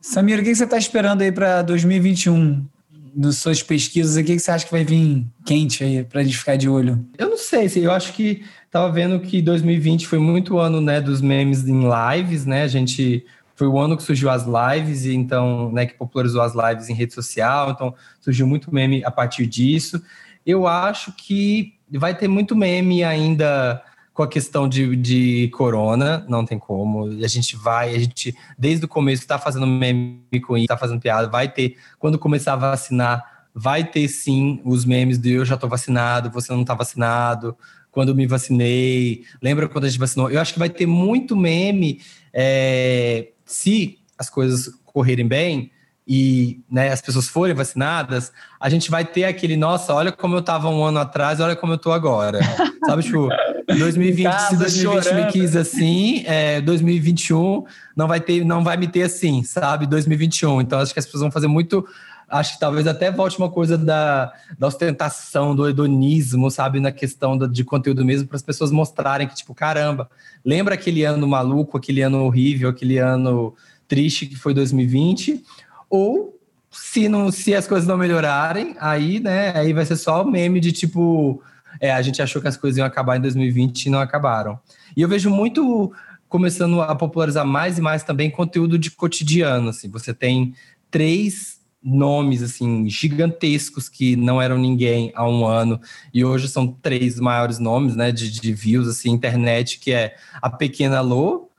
Samir, 0.00 0.38
o 0.38 0.44
que 0.44 0.54
você 0.54 0.62
está 0.62 0.78
esperando 0.78 1.22
aí 1.22 1.32
para 1.32 1.62
2021? 1.62 2.64
nas 3.12 3.38
suas 3.38 3.60
pesquisas, 3.60 4.16
o 4.16 4.24
que 4.24 4.38
você 4.38 4.52
acha 4.52 4.64
que 4.64 4.70
vai 4.70 4.84
vir 4.84 5.26
quente 5.44 5.82
aí 5.82 6.04
para 6.04 6.20
a 6.20 6.24
gente 6.24 6.38
ficar 6.38 6.54
de 6.54 6.68
olho? 6.68 7.04
Eu 7.18 7.28
não 7.28 7.36
sei, 7.36 7.68
eu 7.74 7.90
acho 7.90 8.12
que 8.12 8.44
tava 8.70 8.90
vendo 8.92 9.18
que 9.18 9.42
2020 9.42 10.06
foi 10.06 10.20
muito 10.20 10.58
ano, 10.58 10.80
né, 10.80 11.00
dos 11.00 11.20
memes 11.20 11.66
em 11.66 11.82
lives, 11.82 12.46
né? 12.46 12.62
A 12.62 12.68
gente 12.68 13.26
foi 13.60 13.68
o 13.68 13.78
ano 13.78 13.94
que 13.94 14.02
surgiu 14.02 14.30
as 14.30 14.46
lives 14.46 15.04
e 15.04 15.14
então, 15.14 15.70
né, 15.70 15.84
que 15.84 15.92
popularizou 15.92 16.40
as 16.40 16.54
lives 16.54 16.88
em 16.88 16.94
rede 16.94 17.12
social, 17.12 17.70
então 17.70 17.94
surgiu 18.18 18.46
muito 18.46 18.72
meme 18.72 19.04
a 19.04 19.10
partir 19.10 19.46
disso. 19.46 20.02
Eu 20.46 20.66
acho 20.66 21.12
que 21.12 21.74
vai 21.90 22.16
ter 22.16 22.26
muito 22.26 22.56
meme 22.56 23.04
ainda 23.04 23.82
com 24.14 24.22
a 24.22 24.28
questão 24.28 24.66
de, 24.66 24.96
de 24.96 25.48
corona, 25.48 26.24
não 26.26 26.42
tem 26.42 26.58
como. 26.58 27.04
A 27.22 27.28
gente 27.28 27.54
vai, 27.54 27.94
a 27.94 27.98
gente, 27.98 28.34
desde 28.58 28.86
o 28.86 28.88
começo, 28.88 29.20
está 29.20 29.38
fazendo 29.38 29.66
meme 29.66 30.40
com 30.42 30.56
isso, 30.56 30.64
está 30.64 30.78
fazendo 30.78 30.98
piada, 30.98 31.28
vai 31.28 31.46
ter. 31.46 31.76
Quando 31.98 32.18
começar 32.18 32.54
a 32.54 32.56
vacinar, 32.56 33.44
vai 33.54 33.84
ter 33.84 34.08
sim 34.08 34.62
os 34.64 34.86
memes 34.86 35.18
de 35.18 35.32
eu 35.32 35.44
já 35.44 35.56
estou 35.56 35.68
vacinado, 35.68 36.30
você 36.30 36.50
não 36.50 36.62
está 36.62 36.72
vacinado, 36.72 37.54
quando 37.90 38.14
me 38.14 38.26
vacinei, 38.26 39.24
lembra 39.42 39.68
quando 39.68 39.84
a 39.84 39.88
gente 39.88 40.00
vacinou? 40.00 40.30
Eu 40.30 40.40
acho 40.40 40.54
que 40.54 40.58
vai 40.58 40.70
ter 40.70 40.86
muito 40.86 41.36
meme 41.36 42.00
é, 42.32 43.32
se 43.50 43.98
as 44.16 44.30
coisas 44.30 44.70
correrem 44.84 45.26
bem 45.26 45.70
e 46.06 46.60
né, 46.70 46.90
as 46.90 47.00
pessoas 47.00 47.28
forem 47.28 47.54
vacinadas, 47.54 48.32
a 48.58 48.68
gente 48.68 48.90
vai 48.90 49.04
ter 49.04 49.24
aquele, 49.24 49.56
nossa, 49.56 49.94
olha 49.94 50.10
como 50.10 50.34
eu 50.34 50.40
estava 50.40 50.68
um 50.68 50.84
ano 50.84 50.98
atrás, 50.98 51.40
olha 51.40 51.54
como 51.54 51.72
eu 51.72 51.76
estou 51.76 51.92
agora. 51.92 52.40
Sabe, 52.86 53.02
tipo, 53.02 53.28
2020, 53.66 54.24
casa, 54.24 54.48
se 54.48 54.56
2020 54.56 55.04
chorando. 55.04 55.26
me 55.26 55.32
quis 55.32 55.54
assim, 55.54 56.24
é, 56.26 56.60
2021 56.60 57.64
não 57.94 58.08
vai 58.08 58.20
ter, 58.20 58.44
não 58.44 58.64
vai 58.64 58.76
me 58.76 58.88
ter 58.88 59.02
assim, 59.02 59.42
sabe? 59.44 59.86
2021. 59.86 60.60
Então 60.60 60.80
acho 60.80 60.92
que 60.92 60.98
as 60.98 61.04
pessoas 61.04 61.22
vão 61.22 61.30
fazer 61.30 61.46
muito 61.46 61.86
acho 62.30 62.54
que 62.54 62.60
talvez 62.60 62.86
até 62.86 63.10
volte 63.10 63.36
uma 63.38 63.50
coisa 63.50 63.76
da, 63.76 64.32
da 64.58 64.68
ostentação, 64.68 65.54
do 65.54 65.68
hedonismo, 65.68 66.50
sabe, 66.50 66.78
na 66.78 66.92
questão 66.92 67.36
de 67.36 67.64
conteúdo 67.64 68.04
mesmo, 68.04 68.28
para 68.28 68.36
as 68.36 68.42
pessoas 68.42 68.70
mostrarem 68.70 69.26
que, 69.26 69.34
tipo, 69.34 69.54
caramba, 69.54 70.08
lembra 70.44 70.74
aquele 70.74 71.04
ano 71.04 71.26
maluco, 71.26 71.76
aquele 71.76 72.02
ano 72.02 72.24
horrível, 72.24 72.68
aquele 72.68 72.98
ano 72.98 73.54
triste 73.88 74.26
que 74.26 74.36
foi 74.36 74.54
2020? 74.54 75.44
Ou 75.90 76.38
se 76.70 77.08
não, 77.08 77.32
se 77.32 77.54
as 77.54 77.66
coisas 77.66 77.88
não 77.88 77.96
melhorarem, 77.96 78.76
aí, 78.78 79.18
né, 79.18 79.52
aí 79.56 79.72
vai 79.72 79.84
ser 79.84 79.96
só 79.96 80.24
meme 80.24 80.60
de 80.60 80.70
tipo, 80.70 81.42
é, 81.80 81.92
a 81.92 82.00
gente 82.00 82.22
achou 82.22 82.40
que 82.40 82.48
as 82.48 82.56
coisas 82.56 82.78
iam 82.78 82.86
acabar 82.86 83.16
em 83.16 83.20
2020 83.20 83.86
e 83.86 83.90
não 83.90 83.98
acabaram. 83.98 84.58
E 84.96 85.02
eu 85.02 85.08
vejo 85.08 85.28
muito 85.28 85.92
começando 86.28 86.80
a 86.80 86.94
popularizar 86.94 87.44
mais 87.44 87.76
e 87.76 87.80
mais 87.80 88.04
também 88.04 88.30
conteúdo 88.30 88.78
de 88.78 88.92
cotidiano, 88.92 89.70
assim. 89.70 89.90
Você 89.90 90.14
tem 90.14 90.54
três 90.88 91.59
nomes 91.82 92.42
assim 92.42 92.88
gigantescos 92.88 93.88
que 93.88 94.14
não 94.14 94.40
eram 94.40 94.58
ninguém 94.58 95.12
há 95.14 95.26
um 95.26 95.46
ano 95.46 95.80
e 96.12 96.24
hoje 96.24 96.48
são 96.48 96.66
três 96.66 97.18
maiores 97.18 97.58
nomes, 97.58 97.96
né, 97.96 98.12
de, 98.12 98.30
de 98.30 98.52
views 98.52 98.86
assim 98.86 99.10
internet, 99.10 99.78
que 99.78 99.92
é 99.92 100.14
a 100.42 100.50
Pequena 100.50 101.00
Lô, 101.00 101.50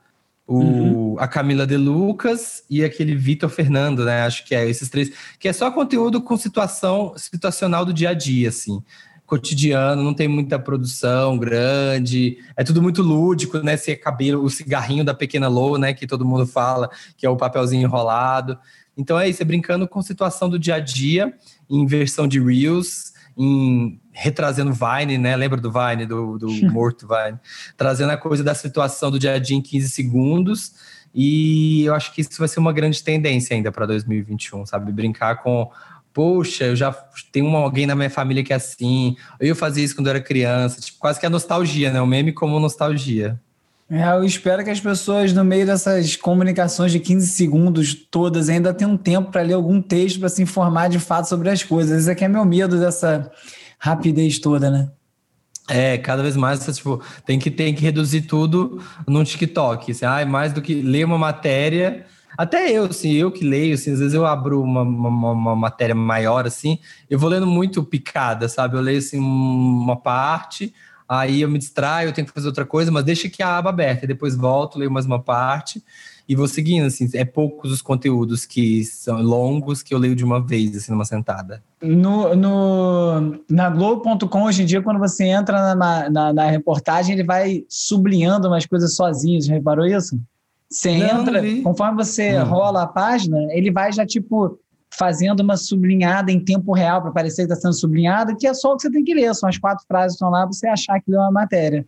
o, 0.46 0.54
uhum. 0.54 1.16
a 1.18 1.26
Camila 1.26 1.66
De 1.66 1.76
Lucas 1.76 2.64
e 2.68 2.84
aquele 2.84 3.14
Vitor 3.14 3.48
Fernando, 3.48 4.04
né? 4.04 4.22
Acho 4.22 4.44
que 4.44 4.54
é 4.54 4.68
esses 4.68 4.88
três, 4.88 5.12
que 5.38 5.48
é 5.48 5.52
só 5.52 5.70
conteúdo 5.70 6.20
com 6.20 6.36
situação 6.36 7.14
situacional 7.16 7.84
do 7.84 7.92
dia 7.92 8.10
a 8.10 8.14
dia, 8.14 8.48
assim, 8.48 8.82
cotidiano, 9.24 10.02
não 10.02 10.12
tem 10.12 10.28
muita 10.28 10.58
produção 10.58 11.38
grande, 11.38 12.36
é 12.56 12.62
tudo 12.62 12.82
muito 12.82 13.02
lúdico, 13.02 13.58
né? 13.58 13.74
Esse 13.74 13.96
cabelo, 13.96 14.42
o 14.44 14.50
cigarrinho 14.50 15.04
da 15.04 15.14
pequena 15.14 15.48
Lou, 15.48 15.78
né? 15.78 15.94
Que 15.94 16.06
todo 16.06 16.24
mundo 16.24 16.46
fala, 16.46 16.90
que 17.16 17.24
é 17.24 17.30
o 17.30 17.36
papelzinho 17.36 17.84
enrolado. 17.84 18.58
Então 18.96 19.18
é 19.18 19.28
isso, 19.28 19.42
é 19.42 19.44
brincando 19.44 19.88
com 19.88 20.02
situação 20.02 20.48
do 20.48 20.58
dia 20.58 20.76
a 20.76 20.80
dia, 20.80 21.32
em 21.68 21.86
versão 21.86 22.28
de 22.28 22.40
Reels, 22.40 23.12
em 23.36 24.00
retrazendo 24.12 24.72
Vine, 24.72 25.16
né? 25.16 25.34
Lembra 25.36 25.60
do 25.60 25.72
Vine, 25.72 26.06
do, 26.06 26.38
do 26.38 26.48
morto 26.70 27.06
Vine? 27.06 27.38
Trazendo 27.76 28.10
a 28.10 28.16
coisa 28.16 28.44
da 28.44 28.54
situação 28.54 29.10
do 29.10 29.18
dia 29.18 29.34
a 29.34 29.38
dia 29.38 29.56
em 29.56 29.62
15 29.62 29.88
segundos. 29.88 30.72
E 31.14 31.84
eu 31.84 31.94
acho 31.94 32.12
que 32.14 32.22
isso 32.22 32.38
vai 32.38 32.48
ser 32.48 32.58
uma 32.58 32.72
grande 32.72 33.02
tendência 33.02 33.54
ainda 33.54 33.70
para 33.70 33.86
2021, 33.86 34.64
sabe? 34.66 34.92
Brincar 34.92 35.42
com 35.42 35.70
poxa, 36.12 36.64
eu 36.64 36.76
já 36.76 36.92
tenho 37.32 37.48
alguém 37.56 37.86
na 37.86 37.94
minha 37.94 38.10
família 38.10 38.44
que 38.44 38.52
é 38.52 38.56
assim, 38.56 39.16
eu 39.40 39.56
fazia 39.56 39.82
isso 39.82 39.94
quando 39.94 40.08
eu 40.08 40.10
era 40.10 40.20
criança, 40.20 40.78
tipo, 40.78 40.98
quase 40.98 41.18
que 41.18 41.24
a 41.24 41.30
nostalgia, 41.30 41.90
né? 41.90 42.00
O 42.02 42.06
meme 42.06 42.32
como 42.32 42.60
nostalgia. 42.60 43.40
É, 43.94 44.10
eu 44.10 44.24
espero 44.24 44.64
que 44.64 44.70
as 44.70 44.80
pessoas, 44.80 45.34
no 45.34 45.44
meio 45.44 45.66
dessas 45.66 46.16
comunicações 46.16 46.92
de 46.92 46.98
15 46.98 47.26
segundos 47.26 47.94
todas, 47.94 48.48
ainda 48.48 48.72
tenham 48.72 48.96
tempo 48.96 49.30
para 49.30 49.42
ler 49.42 49.52
algum 49.52 49.82
texto 49.82 50.18
para 50.18 50.30
se 50.30 50.40
informar 50.42 50.88
de 50.88 50.98
fato 50.98 51.28
sobre 51.28 51.50
as 51.50 51.62
coisas. 51.62 52.00
Esse 52.00 52.10
aqui 52.10 52.24
é 52.24 52.28
meu 52.28 52.42
medo 52.42 52.80
dessa 52.80 53.30
rapidez 53.78 54.38
toda, 54.38 54.70
né? 54.70 54.90
É, 55.68 55.98
cada 55.98 56.22
vez 56.22 56.34
mais 56.36 56.60
você 56.60 56.72
tipo, 56.72 57.02
tem 57.26 57.38
que, 57.38 57.50
tem 57.50 57.74
que 57.74 57.82
reduzir 57.82 58.22
tudo 58.22 58.82
no 59.06 59.22
TikTok. 59.22 59.92
Assim, 59.92 60.06
ah, 60.06 60.24
mais 60.24 60.54
do 60.54 60.62
que 60.62 60.80
ler 60.80 61.04
uma 61.04 61.18
matéria. 61.18 62.06
Até 62.38 62.72
eu, 62.72 62.84
assim, 62.84 63.12
eu 63.12 63.30
que 63.30 63.44
leio, 63.44 63.74
assim, 63.74 63.92
às 63.92 63.98
vezes 63.98 64.14
eu 64.14 64.24
abro 64.24 64.62
uma, 64.62 64.80
uma, 64.80 65.32
uma, 65.32 65.54
matéria 65.54 65.94
maior, 65.94 66.46
assim, 66.46 66.78
eu 67.10 67.18
vou 67.18 67.28
lendo 67.28 67.46
muito 67.46 67.84
picada, 67.84 68.48
sabe? 68.48 68.74
Eu 68.74 68.80
leio, 68.80 69.00
assim, 69.00 69.18
uma 69.18 69.96
parte, 69.96 70.72
aí 71.12 71.42
eu 71.42 71.48
me 71.48 71.58
distraio, 71.58 72.08
eu 72.08 72.12
tenho 72.12 72.26
que 72.26 72.32
fazer 72.32 72.46
outra 72.46 72.64
coisa, 72.64 72.90
mas 72.90 73.04
deixa 73.04 73.28
aqui 73.28 73.42
a 73.42 73.58
aba 73.58 73.68
aberta, 73.68 74.04
e 74.04 74.08
depois 74.08 74.34
volto, 74.34 74.78
leio 74.78 74.90
mais 74.90 75.04
uma 75.04 75.22
parte, 75.22 75.82
e 76.26 76.34
vou 76.34 76.48
seguindo, 76.48 76.86
assim, 76.86 77.06
é 77.12 77.24
poucos 77.24 77.70
os 77.70 77.82
conteúdos 77.82 78.46
que 78.46 78.82
são 78.84 79.20
longos 79.20 79.82
que 79.82 79.92
eu 79.92 79.98
leio 79.98 80.16
de 80.16 80.24
uma 80.24 80.40
vez, 80.40 80.74
assim, 80.74 80.90
numa 80.90 81.04
sentada. 81.04 81.62
No, 81.82 82.34
no, 82.34 83.40
na 83.50 83.68
Globo.com, 83.68 84.44
hoje 84.44 84.62
em 84.62 84.66
dia, 84.66 84.80
quando 84.80 84.98
você 84.98 85.24
entra 85.24 85.74
na, 85.74 86.08
na, 86.08 86.32
na, 86.32 86.50
reportagem, 86.50 87.14
ele 87.14 87.24
vai 87.24 87.64
sublinhando 87.68 88.48
umas 88.48 88.64
coisas 88.64 88.94
sozinho, 88.94 89.42
já 89.42 89.52
reparou 89.52 89.84
isso? 89.84 90.18
Você 90.70 90.96
não, 90.96 91.20
entra, 91.20 91.42
não 91.42 91.62
conforme 91.62 91.96
você 91.96 92.38
não. 92.38 92.46
rola 92.46 92.84
a 92.84 92.86
página, 92.86 93.36
ele 93.50 93.70
vai 93.70 93.92
já, 93.92 94.06
tipo, 94.06 94.58
fazendo 94.96 95.40
uma 95.40 95.56
sublinhada 95.56 96.30
em 96.30 96.38
tempo 96.38 96.72
real 96.72 97.00
para 97.02 97.10
parecer 97.10 97.46
que 97.46 97.52
está 97.52 97.62
sendo 97.62 97.74
sublinhada, 97.74 98.36
que 98.36 98.46
é 98.46 98.54
só 98.54 98.72
o 98.72 98.76
que 98.76 98.82
você 98.82 98.90
tem 98.90 99.02
que 99.02 99.14
ler, 99.14 99.34
são 99.34 99.48
as 99.48 99.58
quatro 99.58 99.84
frases 99.86 100.12
que 100.12 100.16
estão 100.16 100.30
lá, 100.30 100.46
você 100.46 100.66
achar 100.66 101.00
que 101.00 101.10
leu 101.10 101.20
uma 101.20 101.30
matéria. 101.30 101.84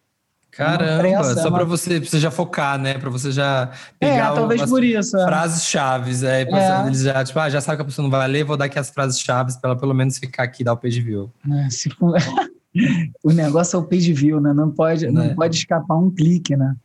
Caramba, 0.51 0.99
pressa, 1.01 1.43
só 1.43 1.51
para 1.51 1.65
você, 1.65 1.99
você 1.99 2.21
já 2.21 2.31
focar, 2.31 2.79
né? 2.79 2.97
Para 2.97 3.11
você 3.11 3.33
já 3.33 3.73
pegar 3.99 4.31
é, 4.31 4.35
talvez 4.35 4.65
por 4.67 4.85
isso, 4.85 5.17
é. 5.17 5.25
frases 5.25 5.65
chaves. 5.65 6.23
É, 6.23 6.43
é. 6.43 6.87
Eles 6.87 7.01
já, 7.01 7.25
tipo, 7.25 7.39
ah, 7.41 7.51
já 7.51 7.61
sabe 7.61 7.77
que 7.77 7.83
a 7.83 7.85
pessoa 7.85 8.05
não 8.05 8.11
vai 8.11 8.29
ler, 8.29 8.45
vou 8.45 8.57
dar 8.57 8.67
aqui 8.67 8.79
as 8.79 8.89
frases 8.89 9.19
chaves 9.19 9.57
para 9.57 9.71
ela 9.71 9.79
pelo 9.79 9.93
menos 9.93 10.17
ficar 10.17 10.45
aqui 10.45 10.63
e 10.63 10.65
dar 10.65 10.75
o 10.75 10.77
page 10.77 11.01
view. 11.01 11.29
É, 11.51 11.69
for... 11.99 12.15
o 13.25 13.33
negócio 13.33 13.77
é 13.77 13.81
o 13.81 13.83
page 13.83 14.13
view, 14.13 14.41
né? 14.41 14.53
Não 14.53 14.71
pode, 14.71 15.11
não 15.11 15.23
é. 15.23 15.35
pode 15.35 15.57
escapar 15.57 15.97
um 15.97 16.09
clique, 16.09 16.57
né? 16.57 16.77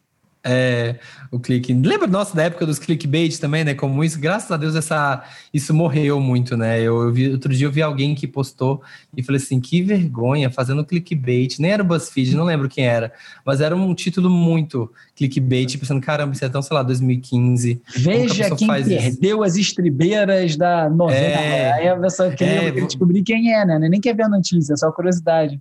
É, 0.41 0.95
o 1.31 1.37
clique. 1.37 1.73
Lembra 1.73 2.07
nossa 2.07 2.33
da 2.33 2.43
época 2.43 2.65
dos 2.65 2.79
clickbait 2.79 3.37
também, 3.39 3.65
né? 3.65 3.73
Como 3.73 4.03
isso, 4.03 4.17
graças 4.17 4.49
a 4.49 4.55
Deus, 4.55 4.73
essa, 4.73 5.21
isso 5.53 5.73
morreu 5.73 6.21
muito, 6.21 6.55
né? 6.55 6.79
Eu, 6.79 7.03
eu 7.03 7.11
vi, 7.11 7.29
outro 7.29 7.53
dia 7.53 7.67
eu 7.67 7.71
vi 7.71 7.81
alguém 7.81 8.15
que 8.15 8.25
postou 8.25 8.81
e 9.15 9.21
falei 9.21 9.41
assim: 9.41 9.59
que 9.59 9.81
vergonha, 9.81 10.49
fazendo 10.49 10.85
clickbait. 10.85 11.59
Nem 11.59 11.71
era 11.71 11.83
o 11.83 11.85
BuzzFeed, 11.85 12.35
não 12.35 12.45
lembro 12.45 12.69
quem 12.69 12.85
era, 12.85 13.11
mas 13.45 13.59
era 13.59 13.75
um 13.75 13.93
título 13.93 14.29
muito 14.29 14.89
clickbait, 15.13 15.77
pensando, 15.77 15.99
caramba, 15.99 16.33
isso 16.33 16.45
é 16.45 16.49
tão, 16.49 16.61
sei 16.61 16.75
lá, 16.75 16.83
2015. 16.83 17.81
Veja 17.97 18.55
quem 18.55 18.67
perdeu 18.67 19.37
isso? 19.37 19.43
as 19.43 19.55
estribeiras 19.57 20.55
da 20.55 20.89
novela. 20.89 21.19
É, 21.19 21.73
Aí 21.73 21.87
a 21.89 21.97
pessoa 21.97 22.31
queria 22.31 22.69
é, 22.69 22.71
descobrir 22.71 23.23
quem 23.23 23.53
é, 23.53 23.65
né? 23.65 23.77
Nem 23.89 23.99
quer 23.99 24.15
ver 24.15 24.23
a 24.23 24.29
notícia, 24.29 24.73
é 24.73 24.77
só 24.77 24.89
curiosidade. 24.91 25.59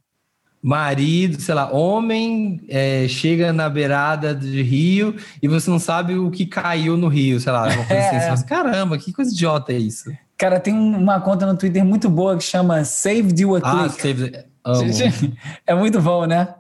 Marido, 0.62 1.40
sei 1.40 1.54
lá, 1.54 1.70
homem 1.72 2.60
é, 2.68 3.06
chega 3.08 3.52
na 3.52 3.68
beirada 3.68 4.34
de 4.34 4.62
rio 4.62 5.14
e 5.42 5.48
você 5.48 5.70
não 5.70 5.78
sabe 5.78 6.14
o 6.14 6.30
que 6.30 6.46
caiu 6.46 6.96
no 6.96 7.08
rio, 7.08 7.40
sei 7.40 7.52
lá. 7.52 7.64
Uma 7.64 7.82
assim, 7.82 7.94
é. 7.94 8.28
assim, 8.28 8.46
Caramba, 8.46 8.98
que 8.98 9.12
coisa 9.12 9.32
idiota 9.32 9.72
é 9.72 9.78
isso? 9.78 10.10
Cara, 10.36 10.60
tem 10.60 10.74
uma 10.74 11.20
conta 11.20 11.46
no 11.46 11.56
Twitter 11.56 11.84
muito 11.84 12.08
boa 12.08 12.36
que 12.36 12.44
chama 12.44 12.84
Save 12.84 13.34
a 13.62 13.84
ah. 13.84 13.88
Save... 13.88 14.46
É 15.66 15.74
muito 15.74 16.00
bom, 16.00 16.26
né? 16.26 16.54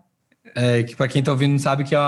É, 0.54 0.82
que 0.82 0.96
para 0.96 1.06
quem 1.06 1.22
tá 1.22 1.30
ouvindo 1.30 1.56
sabe 1.58 1.84
que 1.84 1.94
é, 1.94 1.98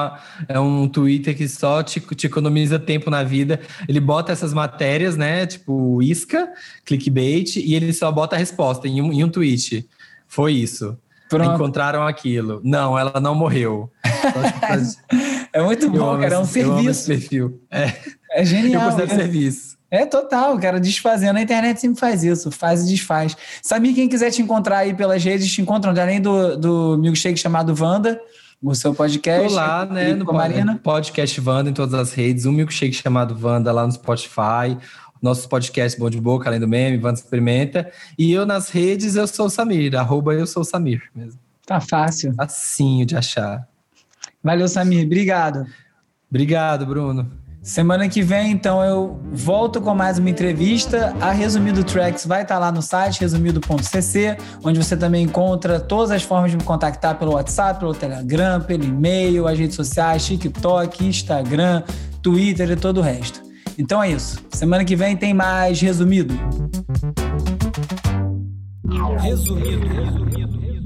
é, 0.48 0.58
um 0.58 0.88
Twitter 0.88 1.36
que 1.36 1.46
só 1.46 1.82
te, 1.82 2.00
te, 2.00 2.26
economiza 2.26 2.78
tempo 2.78 3.10
na 3.10 3.22
vida. 3.22 3.60
Ele 3.88 4.00
bota 4.00 4.32
essas 4.32 4.52
matérias, 4.52 5.16
né? 5.16 5.46
Tipo 5.46 6.02
isca, 6.02 6.52
clickbait, 6.84 7.56
e 7.56 7.74
ele 7.74 7.92
só 7.92 8.10
bota 8.10 8.34
a 8.34 8.38
resposta 8.38 8.88
em 8.88 9.00
um, 9.00 9.12
em 9.12 9.22
um 9.22 9.28
tweet. 9.28 9.88
Foi 10.26 10.52
isso. 10.52 10.98
Pronto. 11.30 11.54
Encontraram 11.54 12.02
aquilo. 12.02 12.60
Não, 12.64 12.98
ela 12.98 13.20
não 13.20 13.34
morreu. 13.34 13.88
é 15.52 15.62
muito 15.62 15.88
bom, 15.88 16.18
cara. 16.18 16.34
É 16.34 16.38
um 16.38 16.44
serviço. 16.44 17.06
perfil. 17.06 17.62
É, 17.70 17.92
é 18.32 18.44
genial. 18.44 18.98
Eu 18.98 19.08
serviço. 19.08 19.78
É 19.88 20.04
total, 20.04 20.58
cara, 20.58 20.78
desfazendo. 20.78 21.38
A 21.38 21.42
internet 21.42 21.80
sempre 21.80 21.98
faz 21.98 22.22
isso, 22.22 22.50
faz 22.50 22.82
e 22.82 22.90
desfaz. 22.90 23.36
Sabe 23.62 23.92
quem 23.92 24.08
quiser 24.08 24.30
te 24.30 24.42
encontrar 24.42 24.78
aí 24.78 24.94
pelas 24.94 25.22
redes, 25.22 25.50
te 25.52 25.62
encontram 25.62 25.92
além 25.92 26.20
do, 26.20 26.56
do 26.56 26.98
milkshake 26.98 27.38
chamado 27.38 27.74
Wanda, 27.80 28.20
o 28.62 28.74
seu 28.74 28.94
podcast. 28.94 29.48
Tô 29.48 29.54
lá, 29.54 29.84
né, 29.86 30.14
no 30.14 30.24
Marina. 30.24 30.78
podcast 30.82 31.40
Wanda 31.40 31.70
em 31.70 31.72
todas 31.72 31.94
as 31.94 32.12
redes, 32.12 32.46
um 32.46 32.52
milkshake 32.52 32.92
chamado 32.92 33.36
Wanda 33.40 33.72
lá 33.72 33.84
no 33.84 33.92
Spotify, 33.92 34.76
nossos 35.20 35.46
podcasts 35.46 35.98
Bom 35.98 36.08
de 36.08 36.20
Boca, 36.20 36.48
além 36.48 36.60
do 36.60 36.68
meme, 36.68 37.02
Wanda 37.02 37.18
Experimenta. 37.18 37.90
E 38.18 38.32
eu 38.32 38.46
nas 38.46 38.70
redes, 38.70 39.16
eu 39.16 39.26
sou 39.26 39.46
o 39.46 39.50
Samir, 39.50 39.96
arroba 39.96 40.34
eu 40.34 40.46
sou 40.46 40.62
o 40.62 40.64
Samir 40.64 41.02
mesmo. 41.14 41.38
Tá 41.66 41.80
fácil. 41.80 42.34
Facinho 42.34 43.06
de 43.06 43.16
achar. 43.16 43.68
Valeu, 44.42 44.66
Samir. 44.66 45.04
Obrigado. 45.04 45.66
Obrigado, 46.28 46.86
Bruno. 46.86 47.30
Semana 47.62 48.08
que 48.08 48.22
vem, 48.22 48.52
então, 48.52 48.82
eu 48.82 49.20
volto 49.30 49.82
com 49.82 49.94
mais 49.94 50.18
uma 50.18 50.30
entrevista. 50.30 51.14
A 51.20 51.30
Resumido 51.30 51.84
Tracks 51.84 52.24
vai 52.24 52.40
estar 52.40 52.58
lá 52.58 52.72
no 52.72 52.80
site, 52.80 53.20
resumido.cc, 53.20 54.38
onde 54.64 54.82
você 54.82 54.96
também 54.96 55.24
encontra 55.24 55.78
todas 55.78 56.10
as 56.10 56.22
formas 56.22 56.50
de 56.50 56.56
me 56.56 56.64
contactar 56.64 57.18
pelo 57.18 57.32
WhatsApp, 57.32 57.78
pelo 57.78 57.94
Telegram, 57.94 58.62
pelo 58.62 58.84
e-mail, 58.84 59.46
as 59.46 59.58
redes 59.58 59.76
sociais, 59.76 60.24
TikTok, 60.24 61.04
Instagram, 61.04 61.82
Twitter 62.22 62.70
e 62.70 62.76
todo 62.76 62.98
o 62.98 63.02
resto. 63.02 63.49
Então 63.80 64.02
é 64.02 64.10
isso. 64.10 64.38
Semana 64.50 64.84
que 64.84 64.94
vem 64.94 65.16
tem 65.16 65.32
mais 65.32 65.80
Resumido. 65.80 66.34
Resumido. 69.18 69.86
resumido. 69.86 70.79